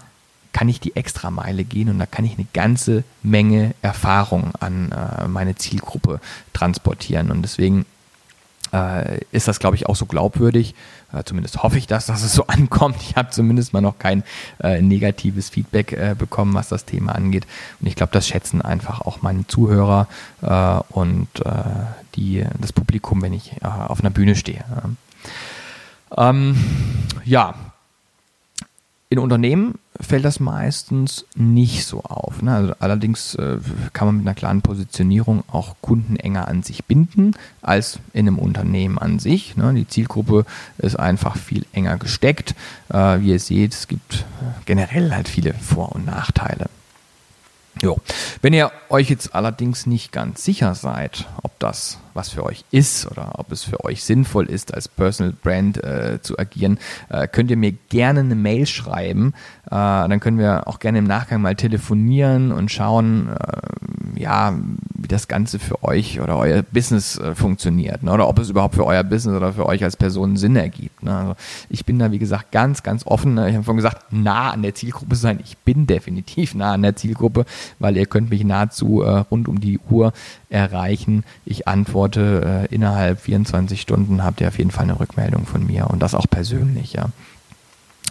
kann 0.53 0.69
ich 0.69 0.79
die 0.79 0.95
Extrameile 0.95 1.63
gehen 1.63 1.89
und 1.89 1.99
da 1.99 2.05
kann 2.05 2.25
ich 2.25 2.37
eine 2.37 2.47
ganze 2.53 3.03
Menge 3.21 3.75
Erfahrung 3.81 4.51
an 4.59 4.91
äh, 4.91 5.27
meine 5.27 5.55
Zielgruppe 5.55 6.19
transportieren. 6.53 7.31
Und 7.31 7.43
deswegen 7.43 7.85
äh, 8.73 9.19
ist 9.31 9.47
das, 9.47 9.59
glaube 9.59 9.75
ich, 9.75 9.87
auch 9.87 9.95
so 9.95 10.05
glaubwürdig. 10.05 10.75
Äh, 11.13 11.23
zumindest 11.23 11.63
hoffe 11.63 11.77
ich 11.77 11.87
das, 11.87 12.05
dass 12.07 12.23
es 12.23 12.33
so 12.33 12.47
ankommt. 12.47 12.97
Ich 13.01 13.15
habe 13.15 13.29
zumindest 13.29 13.73
mal 13.73 13.81
noch 13.81 13.99
kein 13.99 14.23
äh, 14.59 14.81
negatives 14.81 15.49
Feedback 15.49 15.93
äh, 15.93 16.15
bekommen, 16.17 16.53
was 16.53 16.69
das 16.69 16.85
Thema 16.85 17.13
angeht. 17.13 17.45
Und 17.79 17.87
ich 17.87 17.95
glaube, 17.95 18.11
das 18.11 18.27
schätzen 18.27 18.61
einfach 18.61 19.01
auch 19.01 19.21
meine 19.21 19.45
Zuhörer 19.47 20.07
äh, 20.41 20.79
und 20.89 21.27
die, 22.15 22.43
das 22.59 22.73
Publikum, 22.73 23.21
wenn 23.21 23.33
ich 23.33 23.53
auf 23.61 23.99
einer 23.99 24.09
Bühne 24.09 24.35
stehe. 24.35 24.65
Ähm, 26.17 26.57
ja, 27.23 27.53
in 29.09 29.19
Unternehmen 29.19 29.75
fällt 30.01 30.25
das 30.25 30.39
meistens 30.39 31.25
nicht 31.35 31.85
so 31.85 32.03
auf. 32.03 32.41
Ne? 32.41 32.53
Also 32.53 32.73
allerdings 32.79 33.35
äh, 33.35 33.57
kann 33.93 34.07
man 34.07 34.17
mit 34.17 34.27
einer 34.27 34.35
klaren 34.35 34.61
Positionierung 34.61 35.43
auch 35.51 35.75
Kunden 35.81 36.15
enger 36.15 36.47
an 36.47 36.63
sich 36.63 36.85
binden 36.85 37.33
als 37.61 37.99
in 38.13 38.27
einem 38.27 38.39
Unternehmen 38.39 38.97
an 38.97 39.19
sich. 39.19 39.57
Ne? 39.57 39.73
Die 39.73 39.87
Zielgruppe 39.87 40.45
ist 40.77 40.97
einfach 40.97 41.37
viel 41.37 41.65
enger 41.73 41.97
gesteckt. 41.97 42.55
Äh, 42.89 43.19
wie 43.19 43.31
ihr 43.31 43.39
seht, 43.39 43.73
es 43.73 43.87
gibt 43.87 44.25
generell 44.65 45.13
halt 45.13 45.27
viele 45.27 45.53
Vor- 45.53 45.93
und 45.93 46.05
Nachteile. 46.05 46.69
Jo. 47.81 47.97
Wenn 48.41 48.53
ihr 48.53 48.71
euch 48.89 49.09
jetzt 49.09 49.33
allerdings 49.33 49.85
nicht 49.85 50.11
ganz 50.11 50.43
sicher 50.43 50.75
seid, 50.75 51.27
ob 51.43 51.57
das 51.59 51.97
was 52.13 52.29
für 52.29 52.45
euch 52.45 52.65
ist 52.71 53.09
oder 53.09 53.39
ob 53.39 53.51
es 53.53 53.63
für 53.63 53.85
euch 53.85 54.03
sinnvoll 54.03 54.49
ist, 54.49 54.73
als 54.73 54.89
Personal 54.89 55.33
Brand 55.33 55.81
äh, 55.81 56.19
zu 56.21 56.37
agieren, 56.37 56.77
äh, 57.07 57.27
könnt 57.27 57.49
ihr 57.49 57.55
mir 57.55 57.71
gerne 57.71 58.19
eine 58.19 58.35
Mail 58.35 58.65
schreiben. 58.65 59.33
Äh, 59.67 59.69
dann 59.69 60.19
können 60.19 60.37
wir 60.37 60.67
auch 60.67 60.79
gerne 60.79 60.99
im 60.99 61.05
Nachgang 61.05 61.41
mal 61.41 61.55
telefonieren 61.55 62.51
und 62.51 62.69
schauen, 62.69 63.29
äh, 63.29 64.19
ja, 64.19 64.53
das 65.11 65.27
Ganze 65.27 65.59
für 65.59 65.83
euch 65.83 66.21
oder 66.21 66.37
euer 66.37 66.63
Business 66.63 67.17
äh, 67.17 67.35
funktioniert. 67.35 68.03
Ne? 68.03 68.11
Oder 68.11 68.27
ob 68.27 68.39
es 68.39 68.49
überhaupt 68.49 68.75
für 68.75 68.85
euer 68.85 69.03
Business 69.03 69.35
oder 69.35 69.53
für 69.53 69.65
euch 69.65 69.83
als 69.83 69.97
Person 69.97 70.37
Sinn 70.37 70.55
ergibt. 70.55 71.03
Ne? 71.03 71.15
Also 71.15 71.35
ich 71.69 71.85
bin 71.85 71.99
da, 71.99 72.11
wie 72.11 72.19
gesagt, 72.19 72.51
ganz, 72.51 72.83
ganz 72.83 73.05
offen. 73.05 73.33
Ne? 73.33 73.49
Ich 73.49 73.55
habe 73.55 73.63
vorhin 73.63 73.77
gesagt, 73.77 74.11
nah 74.11 74.51
an 74.51 74.61
der 74.61 74.75
Zielgruppe 74.75 75.15
sein. 75.15 75.39
Ich 75.43 75.57
bin 75.57 75.87
definitiv 75.87 76.55
nah 76.55 76.73
an 76.73 76.81
der 76.81 76.95
Zielgruppe, 76.95 77.45
weil 77.79 77.97
ihr 77.97 78.05
könnt 78.05 78.29
mich 78.29 78.43
nahezu 78.43 79.01
äh, 79.01 79.09
rund 79.19 79.47
um 79.47 79.59
die 79.59 79.79
Uhr 79.89 80.13
erreichen. 80.49 81.23
Ich 81.45 81.67
antworte 81.67 82.67
äh, 82.69 82.73
innerhalb 82.73 83.21
24 83.21 83.81
Stunden, 83.81 84.23
habt 84.23 84.41
ihr 84.41 84.47
auf 84.47 84.57
jeden 84.57 84.71
Fall 84.71 84.83
eine 84.83 84.99
Rückmeldung 84.99 85.45
von 85.45 85.65
mir 85.65 85.87
und 85.89 86.01
das 86.01 86.15
auch 86.15 86.27
persönlich, 86.29 86.93
ja. 86.93 87.09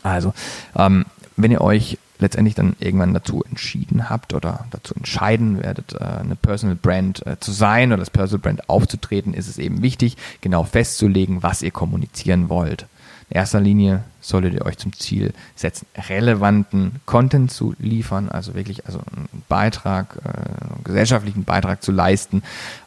Also, 0.03 0.33
ähm, 0.77 1.05
wenn 1.37 1.51
ihr 1.51 1.61
euch 1.61 1.99
letztendlich 2.19 2.55
dann 2.55 2.77
irgendwann 2.79 3.15
dazu 3.15 3.43
entschieden 3.45 4.11
habt 4.11 4.35
oder 4.35 4.67
dazu 4.71 4.95
entscheiden 4.95 5.63
werdet, 5.63 5.95
äh, 5.95 6.05
eine 6.05 6.37
Personal 6.37 6.77
Brand 6.77 7.27
äh, 7.27 7.39
zu 7.41 7.53
sein 7.53 7.93
oder 7.93 7.99
das 7.99 8.11
Personal 8.11 8.43
Brand 8.43 8.69
aufzutreten, 8.69 9.35
ist 9.35 9.49
es 9.49 9.59
eben 9.59 9.83
wichtig, 9.83 10.17
genau 10.41 10.65
festzulegen, 10.65 11.43
was 11.43 11.63
ihr 11.63 11.71
kommunizieren 11.71 12.49
wollt. 12.49 12.87
In 13.31 13.37
erster 13.37 13.61
Linie 13.61 14.05
solltet 14.21 14.55
ihr 14.55 14.65
euch 14.65 14.79
zum 14.79 14.93
Ziel 14.95 15.35
setzen, 15.55 15.87
relevanten 16.09 16.93
Content 17.05 17.51
zu 17.51 17.75
liefern, 17.79 18.31
also 18.31 18.55
wirklich 18.55 18.87
also 18.87 19.01
einen 19.15 19.29
Beitrag, 19.49 20.19
äh, 20.25 20.29
einen 20.29 20.85
gesellschaftlichen 20.85 21.45
Beitrag 21.45 21.83
zu 21.83 21.93
leisten. 21.93 22.43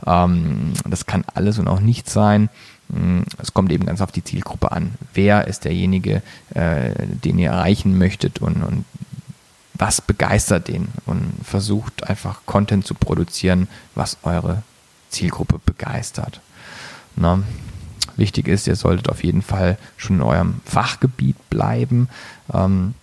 Ähm, 0.05 0.73
das 0.85 1.05
kann 1.05 1.23
alles 1.33 1.59
und 1.59 1.67
auch 1.67 1.79
nichts 1.79 2.11
sein. 2.11 2.49
Mm, 2.89 3.21
es 3.37 3.53
kommt 3.53 3.71
eben 3.71 3.85
ganz 3.85 4.01
auf 4.01 4.11
die 4.11 4.23
Zielgruppe 4.23 4.71
an. 4.71 4.95
Wer 5.13 5.47
ist 5.47 5.65
derjenige, 5.65 6.21
den 6.53 7.39
ihr 7.39 7.51
erreichen 7.51 7.97
möchtet 7.97 8.39
und, 8.39 8.61
und 8.63 8.83
was 9.81 9.99
begeistert 9.99 10.67
den 10.67 10.89
und 11.07 11.33
versucht 11.43 12.07
einfach 12.07 12.41
Content 12.45 12.85
zu 12.85 12.93
produzieren, 12.93 13.67
was 13.95 14.17
eure 14.21 14.61
Zielgruppe 15.09 15.59
begeistert. 15.65 16.39
Na, 17.15 17.41
wichtig 18.15 18.47
ist, 18.47 18.67
ihr 18.67 18.75
solltet 18.75 19.09
auf 19.09 19.23
jeden 19.23 19.41
Fall 19.41 19.79
schon 19.97 20.17
in 20.17 20.21
eurem 20.21 20.61
Fachgebiet 20.65 21.35
bleiben. 21.49 22.09
Ähm, 22.53 22.93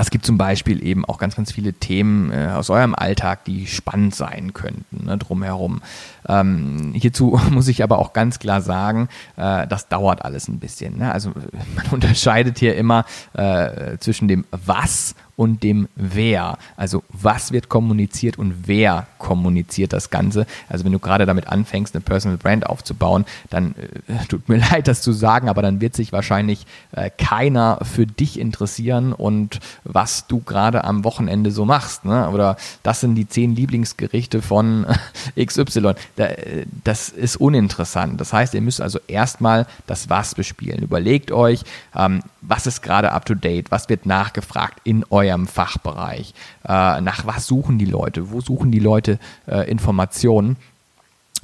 es 0.00 0.10
gibt 0.10 0.24
zum 0.24 0.38
Beispiel 0.38 0.82
eben 0.84 1.04
auch 1.04 1.18
ganz, 1.18 1.36
ganz 1.36 1.52
viele 1.52 1.74
Themen 1.74 2.32
äh, 2.32 2.48
aus 2.54 2.70
eurem 2.70 2.94
Alltag, 2.94 3.44
die 3.44 3.66
spannend 3.66 4.14
sein 4.14 4.54
könnten, 4.54 5.04
ne, 5.04 5.18
drumherum. 5.18 5.82
Ähm, 6.26 6.92
hierzu 6.94 7.38
muss 7.50 7.68
ich 7.68 7.82
aber 7.82 7.98
auch 7.98 8.12
ganz 8.12 8.38
klar 8.38 8.62
sagen, 8.62 9.08
äh, 9.36 9.66
das 9.66 9.88
dauert 9.88 10.24
alles 10.24 10.48
ein 10.48 10.60
bisschen. 10.60 10.98
Ne? 10.98 11.12
Also 11.12 11.30
man 11.76 11.86
unterscheidet 11.90 12.58
hier 12.58 12.74
immer 12.76 13.04
äh, 13.34 13.98
zwischen 13.98 14.28
dem 14.28 14.44
Was 14.50 15.14
und 15.36 15.62
dem 15.62 15.88
Wer. 15.96 16.58
Also 16.76 17.02
was 17.08 17.52
wird 17.52 17.68
kommuniziert 17.68 18.38
und 18.38 18.66
wer 18.66 19.06
kommuniziert 19.18 19.92
das 19.92 20.10
Ganze. 20.10 20.46
Also 20.68 20.84
wenn 20.84 20.92
du 20.92 20.98
gerade 20.98 21.26
damit 21.26 21.48
anfängst, 21.48 21.94
eine 21.94 22.02
Personal 22.02 22.36
Brand 22.36 22.66
aufzubauen, 22.66 23.24
dann 23.50 23.74
äh, 24.08 24.24
tut 24.28 24.48
mir 24.48 24.58
leid, 24.58 24.88
das 24.88 25.00
zu 25.00 25.12
sagen, 25.12 25.48
aber 25.48 25.62
dann 25.62 25.80
wird 25.80 25.96
sich 25.96 26.12
wahrscheinlich 26.12 26.66
äh, 26.92 27.10
keiner 27.16 27.78
für 27.82 28.06
dich 28.06 28.38
interessieren 28.38 29.12
und 29.12 29.60
was 29.84 30.26
du 30.26 30.40
gerade 30.40 30.84
am 30.84 31.04
Wochenende 31.04 31.50
so 31.50 31.64
machst. 31.64 32.04
Ne? 32.04 32.28
Oder 32.28 32.56
das 32.82 33.00
sind 33.00 33.14
die 33.14 33.28
zehn 33.28 33.54
Lieblingsgerichte 33.54 34.42
von 34.42 34.86
XY. 35.42 35.94
Da, 36.16 36.26
äh, 36.26 36.66
das 36.84 37.08
ist 37.08 37.36
uninteressant. 37.36 38.20
Das 38.20 38.32
heißt, 38.32 38.54
ihr 38.54 38.60
müsst 38.60 38.80
also 38.80 38.98
erstmal 39.08 39.66
das 39.86 40.10
Was 40.10 40.34
bespielen. 40.34 40.82
Überlegt 40.82 41.32
euch, 41.32 41.62
ähm, 41.96 42.22
was 42.42 42.66
ist 42.66 42.82
gerade 42.82 43.12
up 43.12 43.24
to 43.24 43.34
date, 43.34 43.70
was 43.70 43.88
wird 43.88 44.04
nachgefragt 44.04 44.80
in 44.84 45.04
eurem 45.10 45.21
eurem 45.28 45.46
Fachbereich? 45.46 46.34
Äh, 46.66 47.00
nach 47.00 47.26
was 47.26 47.46
suchen 47.46 47.78
die 47.78 47.86
Leute? 47.86 48.30
Wo 48.30 48.40
suchen 48.40 48.70
die 48.70 48.78
Leute 48.78 49.18
äh, 49.46 49.70
Informationen? 49.70 50.56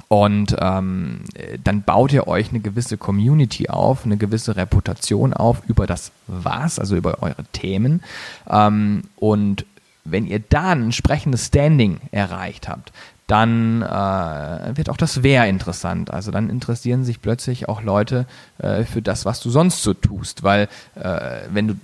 Und 0.07 0.55
ähm, 0.59 1.21
dann 1.63 1.83
baut 1.83 2.11
ihr 2.11 2.27
euch 2.27 2.49
eine 2.49 2.61
gewisse 2.61 2.97
Community 2.97 3.69
auf, 3.69 4.05
eine 4.05 4.17
gewisse 4.17 4.55
Reputation 4.55 5.33
auf 5.33 5.61
über 5.67 5.85
das 5.85 6.11
Was, 6.25 6.79
also 6.79 6.95
über 6.95 7.21
eure 7.21 7.43
Themen. 7.53 8.01
Ähm, 8.49 9.03
und 9.17 9.65
wenn 10.05 10.25
ihr 10.25 10.39
dann 10.39 10.85
entsprechendes 10.85 11.47
Standing 11.47 11.99
erreicht 12.11 12.67
habt, 12.67 12.91
dann 13.27 13.83
äh, 13.83 14.75
wird 14.75 14.89
auch 14.89 14.97
das 14.97 15.21
Wer 15.21 15.45
interessant. 15.47 16.11
Also 16.11 16.31
dann 16.31 16.49
interessieren 16.49 17.03
sich 17.03 17.21
plötzlich 17.21 17.69
auch 17.69 17.83
Leute 17.83 18.25
äh, 18.57 18.83
für 18.85 19.03
das, 19.03 19.25
was 19.25 19.39
du 19.39 19.51
sonst 19.51 19.83
so 19.83 19.93
tust. 19.93 20.41
Weil 20.41 20.67
äh, 20.95 21.41
wenn 21.51 21.67
du 21.67 21.75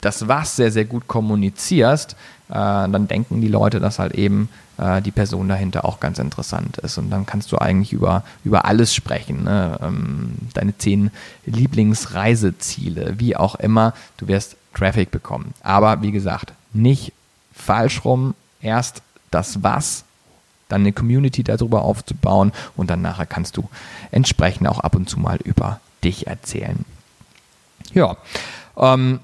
das 0.00 0.28
Was 0.28 0.56
sehr, 0.56 0.70
sehr 0.70 0.84
gut 0.84 1.08
kommunizierst, 1.08 2.12
äh, 2.48 2.54
dann 2.54 3.08
denken 3.08 3.40
die 3.40 3.48
Leute, 3.48 3.80
dass 3.80 3.98
halt 3.98 4.14
eben 4.14 4.48
äh, 4.78 5.02
die 5.02 5.10
Person 5.10 5.48
dahinter 5.48 5.84
auch 5.84 6.00
ganz 6.00 6.18
interessant 6.18 6.78
ist. 6.78 6.98
Und 6.98 7.10
dann 7.10 7.26
kannst 7.26 7.52
du 7.52 7.58
eigentlich 7.58 7.92
über, 7.92 8.22
über 8.44 8.64
alles 8.64 8.94
sprechen. 8.94 9.44
Ne? 9.44 9.78
Ähm, 9.82 10.34
deine 10.54 10.76
zehn 10.78 11.10
Lieblingsreiseziele, 11.46 13.18
wie 13.18 13.36
auch 13.36 13.56
immer, 13.56 13.92
du 14.16 14.28
wirst 14.28 14.56
Traffic 14.74 15.10
bekommen. 15.10 15.54
Aber 15.62 16.02
wie 16.02 16.12
gesagt, 16.12 16.52
nicht 16.72 17.12
falsch 17.52 18.04
rum, 18.04 18.34
erst 18.60 19.02
das 19.30 19.62
Was, 19.62 20.04
dann 20.68 20.82
eine 20.82 20.92
Community 20.92 21.42
darüber 21.42 21.82
aufzubauen 21.82 22.52
und 22.76 22.90
dann 22.90 23.02
nachher 23.02 23.26
kannst 23.26 23.56
du 23.56 23.68
entsprechend 24.10 24.68
auch 24.68 24.80
ab 24.80 24.94
und 24.94 25.08
zu 25.08 25.18
mal 25.18 25.38
über 25.44 25.80
dich 26.04 26.26
erzählen. 26.26 26.84
Ja, 27.94 28.16
ähm, 28.76 29.20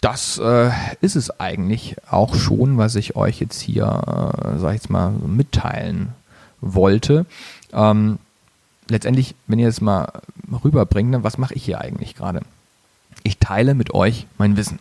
das 0.00 0.38
äh, 0.38 0.70
ist 1.00 1.16
es 1.16 1.40
eigentlich 1.40 1.96
auch 2.10 2.34
schon, 2.34 2.78
was 2.78 2.94
ich 2.94 3.16
euch 3.16 3.40
jetzt 3.40 3.60
hier, 3.60 3.84
äh, 3.84 4.58
sag 4.58 4.70
ich 4.70 4.82
jetzt 4.82 4.90
mal, 4.90 5.10
mitteilen 5.10 6.14
wollte. 6.60 7.26
Ähm, 7.72 8.18
letztendlich, 8.88 9.34
wenn 9.46 9.58
ihr 9.58 9.68
es 9.68 9.80
mal 9.80 10.22
rüberbringt, 10.64 11.14
dann 11.14 11.24
was 11.24 11.38
mache 11.38 11.54
ich 11.54 11.64
hier 11.64 11.80
eigentlich 11.80 12.14
gerade? 12.14 12.40
Ich 13.22 13.38
teile 13.38 13.74
mit 13.74 13.92
euch 13.92 14.26
mein 14.38 14.56
Wissen. 14.56 14.78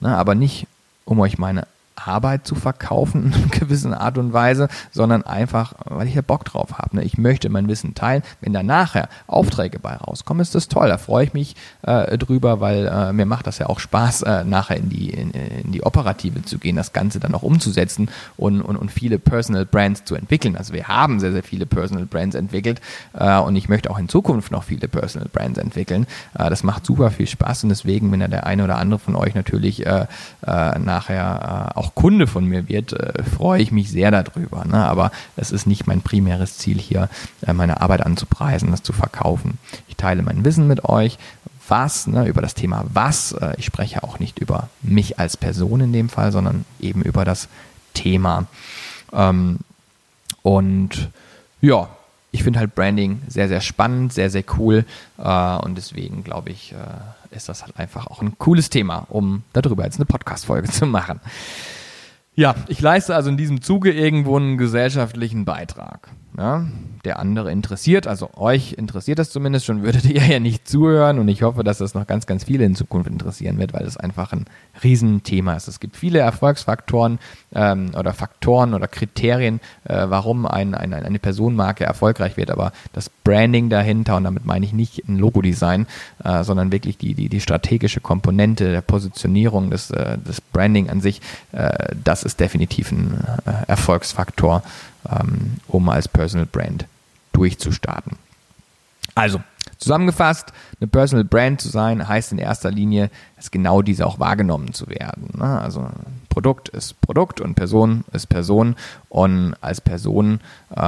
Na, 0.00 0.16
aber 0.16 0.34
nicht, 0.34 0.66
um 1.04 1.20
euch 1.20 1.38
meine 1.38 1.66
Arbeit 1.96 2.46
zu 2.46 2.54
verkaufen 2.54 3.26
in 3.26 3.34
einer 3.34 3.46
gewissen 3.48 3.94
Art 3.94 4.18
und 4.18 4.32
Weise, 4.32 4.68
sondern 4.92 5.22
einfach, 5.24 5.74
weil 5.84 6.06
ich 6.06 6.14
ja 6.14 6.22
Bock 6.22 6.44
drauf 6.44 6.78
habe. 6.78 6.96
Ne? 6.96 7.04
Ich 7.04 7.18
möchte 7.18 7.48
mein 7.48 7.68
Wissen 7.68 7.94
teilen. 7.94 8.22
Wenn 8.40 8.52
da 8.52 8.62
nachher 8.62 9.08
Aufträge 9.26 9.78
bei 9.78 9.94
rauskommen, 9.94 10.40
ist 10.40 10.54
das 10.54 10.68
toll. 10.68 10.88
Da 10.88 10.98
freue 10.98 11.24
ich 11.24 11.34
mich 11.34 11.56
äh, 11.82 12.18
drüber, 12.18 12.60
weil 12.60 12.86
äh, 12.86 13.12
mir 13.12 13.26
macht 13.26 13.46
das 13.46 13.58
ja 13.58 13.66
auch 13.66 13.80
Spaß, 13.80 14.22
äh, 14.22 14.44
nachher 14.44 14.76
in 14.76 14.88
die, 14.88 15.10
in, 15.10 15.30
in, 15.30 15.72
die 15.72 15.82
Operative 15.82 16.42
zu 16.42 16.58
gehen, 16.58 16.76
das 16.76 16.92
Ganze 16.92 17.20
dann 17.20 17.34
auch 17.34 17.42
umzusetzen 17.42 18.08
und, 18.36 18.60
und, 18.60 18.76
und 18.76 18.90
viele 18.90 19.18
Personal 19.18 19.66
Brands 19.66 20.04
zu 20.04 20.14
entwickeln. 20.14 20.56
Also 20.56 20.72
wir 20.72 20.88
haben 20.88 21.20
sehr, 21.20 21.32
sehr 21.32 21.42
viele 21.42 21.66
Personal 21.66 22.06
Brands 22.06 22.36
entwickelt 22.36 22.80
äh, 23.14 23.38
und 23.38 23.56
ich 23.56 23.68
möchte 23.68 23.90
auch 23.90 23.98
in 23.98 24.08
Zukunft 24.08 24.52
noch 24.52 24.64
viele 24.64 24.88
Personal 24.88 25.28
Brands 25.32 25.58
entwickeln. 25.58 26.06
Äh, 26.38 26.50
das 26.50 26.62
macht 26.62 26.86
super 26.86 27.10
viel 27.10 27.26
Spaß 27.26 27.64
und 27.64 27.70
deswegen, 27.70 28.12
wenn 28.12 28.20
ja 28.20 28.28
der 28.28 28.46
eine 28.46 28.64
oder 28.64 28.78
andere 28.78 28.98
von 28.98 29.16
euch 29.16 29.34
natürlich 29.34 29.86
äh, 29.86 30.06
nachher 30.42 31.76
auch 31.76 31.85
Kunde 31.94 32.26
von 32.26 32.44
mir 32.44 32.68
wird, 32.68 32.92
äh, 32.92 33.22
freue 33.22 33.62
ich 33.62 33.72
mich 33.72 33.90
sehr 33.90 34.10
darüber. 34.10 34.64
Ne? 34.64 34.84
Aber 34.84 35.10
es 35.36 35.52
ist 35.52 35.66
nicht 35.66 35.86
mein 35.86 36.02
primäres 36.02 36.58
Ziel 36.58 36.78
hier, 36.78 37.08
äh, 37.46 37.52
meine 37.52 37.80
Arbeit 37.80 38.04
anzupreisen, 38.04 38.70
das 38.70 38.82
zu 38.82 38.92
verkaufen. 38.92 39.58
Ich 39.88 39.96
teile 39.96 40.22
mein 40.22 40.44
Wissen 40.44 40.66
mit 40.66 40.84
euch. 40.84 41.18
Was, 41.68 42.06
ne, 42.06 42.26
über 42.26 42.42
das 42.42 42.54
Thema 42.54 42.84
was. 42.92 43.32
Äh, 43.32 43.54
ich 43.58 43.64
spreche 43.64 44.04
auch 44.04 44.20
nicht 44.20 44.38
über 44.38 44.68
mich 44.82 45.18
als 45.18 45.36
Person 45.36 45.80
in 45.80 45.92
dem 45.92 46.08
Fall, 46.08 46.30
sondern 46.30 46.64
eben 46.78 47.02
über 47.02 47.24
das 47.24 47.48
Thema. 47.92 48.46
Ähm, 49.12 49.58
und 50.42 51.10
ja, 51.60 51.88
ich 52.30 52.44
finde 52.44 52.58
halt 52.58 52.74
Branding 52.74 53.22
sehr, 53.28 53.48
sehr 53.48 53.60
spannend, 53.60 54.12
sehr, 54.12 54.30
sehr 54.30 54.44
cool. 54.58 54.84
Äh, 55.18 55.56
und 55.56 55.76
deswegen 55.76 56.22
glaube 56.22 56.50
ich, 56.50 56.72
äh, 56.72 57.34
ist 57.34 57.48
das 57.48 57.62
halt 57.62 57.78
einfach 57.78 58.06
auch 58.06 58.22
ein 58.22 58.38
cooles 58.38 58.70
Thema, 58.70 59.06
um 59.08 59.42
darüber 59.52 59.84
jetzt 59.84 59.96
eine 59.96 60.06
Podcast-Folge 60.06 60.68
zu 60.70 60.86
machen. 60.86 61.20
Ja, 62.38 62.54
ich 62.68 62.82
leiste 62.82 63.14
also 63.14 63.30
in 63.30 63.38
diesem 63.38 63.62
Zuge 63.62 63.90
irgendwo 63.90 64.36
einen 64.36 64.58
gesellschaftlichen 64.58 65.46
Beitrag. 65.46 66.10
Ja, 66.38 66.66
der 67.04 67.18
andere 67.18 67.50
interessiert, 67.52 68.06
also 68.06 68.30
euch 68.36 68.72
interessiert 68.72 69.18
das 69.18 69.30
zumindest 69.30 69.64
schon, 69.64 69.82
würdet 69.82 70.04
ihr 70.04 70.26
ja 70.26 70.40
nicht 70.40 70.68
zuhören. 70.68 71.18
Und 71.18 71.28
ich 71.28 71.42
hoffe, 71.42 71.64
dass 71.64 71.78
das 71.78 71.94
noch 71.94 72.06
ganz, 72.06 72.26
ganz 72.26 72.44
viele 72.44 72.64
in 72.64 72.74
Zukunft 72.74 73.08
interessieren 73.08 73.58
wird, 73.58 73.72
weil 73.72 73.86
es 73.86 73.96
einfach 73.96 74.32
ein 74.32 74.46
Riesenthema 74.82 75.54
ist. 75.54 75.68
Es 75.68 75.80
gibt 75.80 75.96
viele 75.96 76.18
Erfolgsfaktoren 76.18 77.18
ähm, 77.54 77.92
oder 77.96 78.12
Faktoren 78.12 78.74
oder 78.74 78.88
Kriterien, 78.88 79.60
äh, 79.84 80.06
warum 80.08 80.46
ein, 80.46 80.74
ein, 80.74 80.92
eine 80.92 81.18
Personenmarke 81.18 81.84
erfolgreich 81.84 82.36
wird, 82.36 82.50
aber 82.50 82.72
das 82.92 83.08
Branding 83.08 83.70
dahinter, 83.70 84.16
und 84.16 84.24
damit 84.24 84.44
meine 84.44 84.66
ich 84.66 84.72
nicht 84.72 85.08
ein 85.08 85.18
Logodesign, 85.18 85.86
äh, 86.22 86.44
sondern 86.44 86.72
wirklich 86.72 86.98
die, 86.98 87.14
die, 87.14 87.28
die 87.28 87.40
strategische 87.40 88.00
Komponente 88.00 88.70
der 88.70 88.82
Positionierung 88.82 89.70
des, 89.70 89.90
äh, 89.90 90.18
des 90.18 90.40
Branding 90.40 90.90
an 90.90 91.00
sich, 91.00 91.20
äh, 91.52 91.94
das 92.02 92.24
ist 92.24 92.40
definitiv 92.40 92.92
ein 92.92 93.24
äh, 93.46 93.68
Erfolgsfaktor, 93.68 94.62
ähm, 95.10 95.58
um 95.68 95.88
als 95.88 96.08
Personal 96.08 96.46
Brand 96.46 96.86
durchzustarten. 97.32 98.16
Also, 99.14 99.40
zusammengefasst, 99.78 100.52
eine 100.80 100.88
Personal 100.88 101.24
Brand 101.24 101.60
zu 101.60 101.68
sein, 101.68 102.06
heißt 102.06 102.32
in 102.32 102.38
erster 102.38 102.70
Linie, 102.70 103.10
dass 103.36 103.50
genau 103.50 103.82
diese 103.82 104.06
auch 104.06 104.18
wahrgenommen 104.18 104.72
zu 104.74 104.88
werden. 104.88 105.30
Ne? 105.36 105.60
Also 105.60 105.88
Produkt 106.28 106.68
ist 106.68 107.00
Produkt 107.00 107.40
und 107.40 107.54
Person 107.54 108.04
ist 108.12 108.26
Person 108.26 108.76
und 109.08 109.54
als 109.60 109.80
Person 109.80 110.40
äh, 110.74 110.82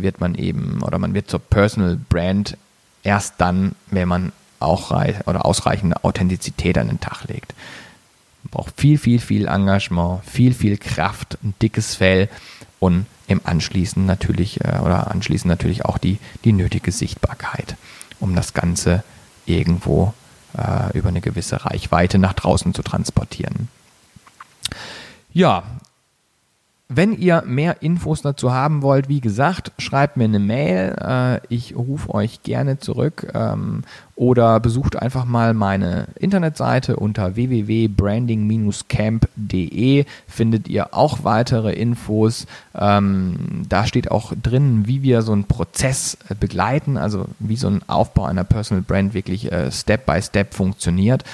wird 0.00 0.20
man 0.20 0.34
eben 0.34 0.82
oder 0.82 0.98
man 0.98 1.14
wird 1.14 1.30
zur 1.30 1.40
Personal 1.40 1.98
Brand 2.08 2.56
erst 3.02 3.34
dann, 3.38 3.74
wenn 3.90 4.08
man 4.08 4.32
auch 4.60 4.90
oder 5.26 5.44
ausreichende 5.44 6.02
Authentizität 6.04 6.78
an 6.78 6.88
den 6.88 7.00
Tag 7.00 7.24
legt. 7.28 7.54
Braucht 8.54 8.80
viel, 8.80 8.98
viel, 8.98 9.18
viel 9.18 9.48
Engagement, 9.48 10.24
viel, 10.24 10.54
viel 10.54 10.78
Kraft, 10.78 11.38
ein 11.42 11.54
dickes 11.60 11.96
Fell 11.96 12.28
und 12.78 13.06
im 13.26 13.40
Anschließend 13.42 14.06
natürlich 14.06 14.60
äh, 14.60 14.78
oder 14.78 15.10
anschließend 15.10 15.48
natürlich 15.48 15.84
auch 15.84 15.98
die, 15.98 16.18
die 16.44 16.52
nötige 16.52 16.92
Sichtbarkeit, 16.92 17.76
um 18.20 18.36
das 18.36 18.54
Ganze 18.54 19.02
irgendwo 19.44 20.14
äh, 20.56 20.96
über 20.96 21.08
eine 21.08 21.20
gewisse 21.20 21.64
Reichweite 21.64 22.18
nach 22.18 22.34
draußen 22.34 22.74
zu 22.74 22.82
transportieren. 22.82 23.68
Ja, 25.32 25.64
wenn 26.96 27.16
ihr 27.16 27.42
mehr 27.46 27.82
Infos 27.82 28.22
dazu 28.22 28.52
haben 28.52 28.82
wollt, 28.82 29.08
wie 29.08 29.20
gesagt, 29.20 29.72
schreibt 29.78 30.16
mir 30.16 30.24
eine 30.24 30.38
Mail. 30.38 30.94
Äh, 31.00 31.40
ich 31.48 31.74
rufe 31.76 32.14
euch 32.14 32.42
gerne 32.42 32.78
zurück 32.78 33.30
ähm, 33.34 33.82
oder 34.16 34.60
besucht 34.60 34.94
einfach 34.96 35.24
mal 35.24 35.54
meine 35.54 36.06
Internetseite 36.18 36.96
unter 36.96 37.36
www.branding-camp.de. 37.36 40.04
Findet 40.26 40.68
ihr 40.68 40.92
auch 40.94 41.24
weitere 41.24 41.72
Infos. 41.72 42.46
Ähm, 42.74 43.62
da 43.68 43.86
steht 43.86 44.10
auch 44.10 44.32
drin, 44.40 44.86
wie 44.86 45.02
wir 45.02 45.20
so 45.22 45.32
einen 45.32 45.44
Prozess 45.44 46.16
äh, 46.28 46.34
begleiten, 46.34 46.96
also 46.96 47.26
wie 47.38 47.56
so 47.56 47.68
ein 47.68 47.82
Aufbau 47.88 48.24
einer 48.24 48.44
Personal 48.44 48.82
Brand 48.82 49.12
wirklich 49.14 49.52
äh, 49.52 49.70
Step 49.72 50.06
by 50.06 50.22
Step 50.22 50.54
funktioniert. 50.54 51.24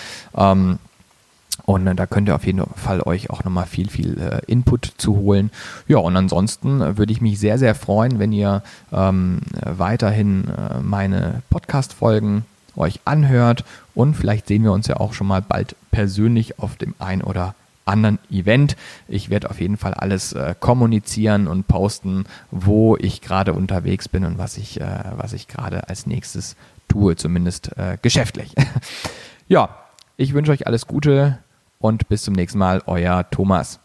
Und 1.64 1.87
äh, 1.87 1.94
da 1.94 2.07
könnt 2.07 2.29
ihr 2.29 2.35
auf 2.35 2.46
jeden 2.46 2.62
Fall 2.75 3.01
euch 3.03 3.31
auch 3.31 3.44
nochmal 3.44 3.66
viel, 3.66 3.88
viel 3.90 4.18
äh, 4.18 4.40
Input 4.46 4.92
zu 4.96 5.16
holen. 5.16 5.51
Ja, 5.88 5.99
und 5.99 6.16
ansonsten 6.16 6.99
würde 6.99 7.12
ich 7.12 7.20
mich 7.20 7.38
sehr, 7.38 7.59
sehr 7.59 7.75
freuen, 7.75 8.18
wenn 8.18 8.33
ihr 8.33 8.62
ähm, 8.92 9.40
weiterhin 9.61 10.49
äh, 10.49 10.81
meine 10.81 11.42
Podcast-Folgen 11.51 12.44
euch 12.77 13.01
anhört. 13.05 13.64
Und 13.94 14.14
vielleicht 14.14 14.46
sehen 14.46 14.62
wir 14.62 14.73
uns 14.73 14.87
ja 14.87 14.96
auch 14.96 15.12
schon 15.12 15.27
mal 15.27 15.42
bald 15.42 15.77
persönlich 15.90 16.59
auf 16.59 16.77
dem 16.77 16.94
ein 16.99 17.23
oder 17.23 17.55
anderen 17.85 18.18
Event. 18.31 18.77
Ich 19.09 19.31
werde 19.31 19.51
auf 19.51 19.61
jeden 19.61 19.77
Fall 19.77 19.94
alles 19.94 20.33
äh, 20.33 20.55
kommunizieren 20.59 21.49
und 21.49 21.66
posten, 21.66 22.25
wo 22.51 22.96
ich 22.96 23.20
gerade 23.20 23.53
unterwegs 23.53 24.09
bin 24.09 24.25
und 24.25 24.38
was 24.38 24.57
ich, 24.57 24.79
was 25.16 25.33
ich 25.33 25.49
gerade 25.49 25.88
als 25.88 26.07
nächstes 26.07 26.55
tue, 26.88 27.16
zumindest 27.16 27.70
geschäftlich. 28.03 28.55
ja, 29.49 29.77
ich 30.16 30.35
wünsche 30.35 30.53
euch 30.53 30.66
alles 30.66 30.87
Gute 30.87 31.38
und 31.81 32.09
bis 32.09 32.23
zum 32.23 32.35
nächsten 32.35 32.59
Mal, 32.59 32.83
euer 32.87 33.29
Thomas. 33.31 33.81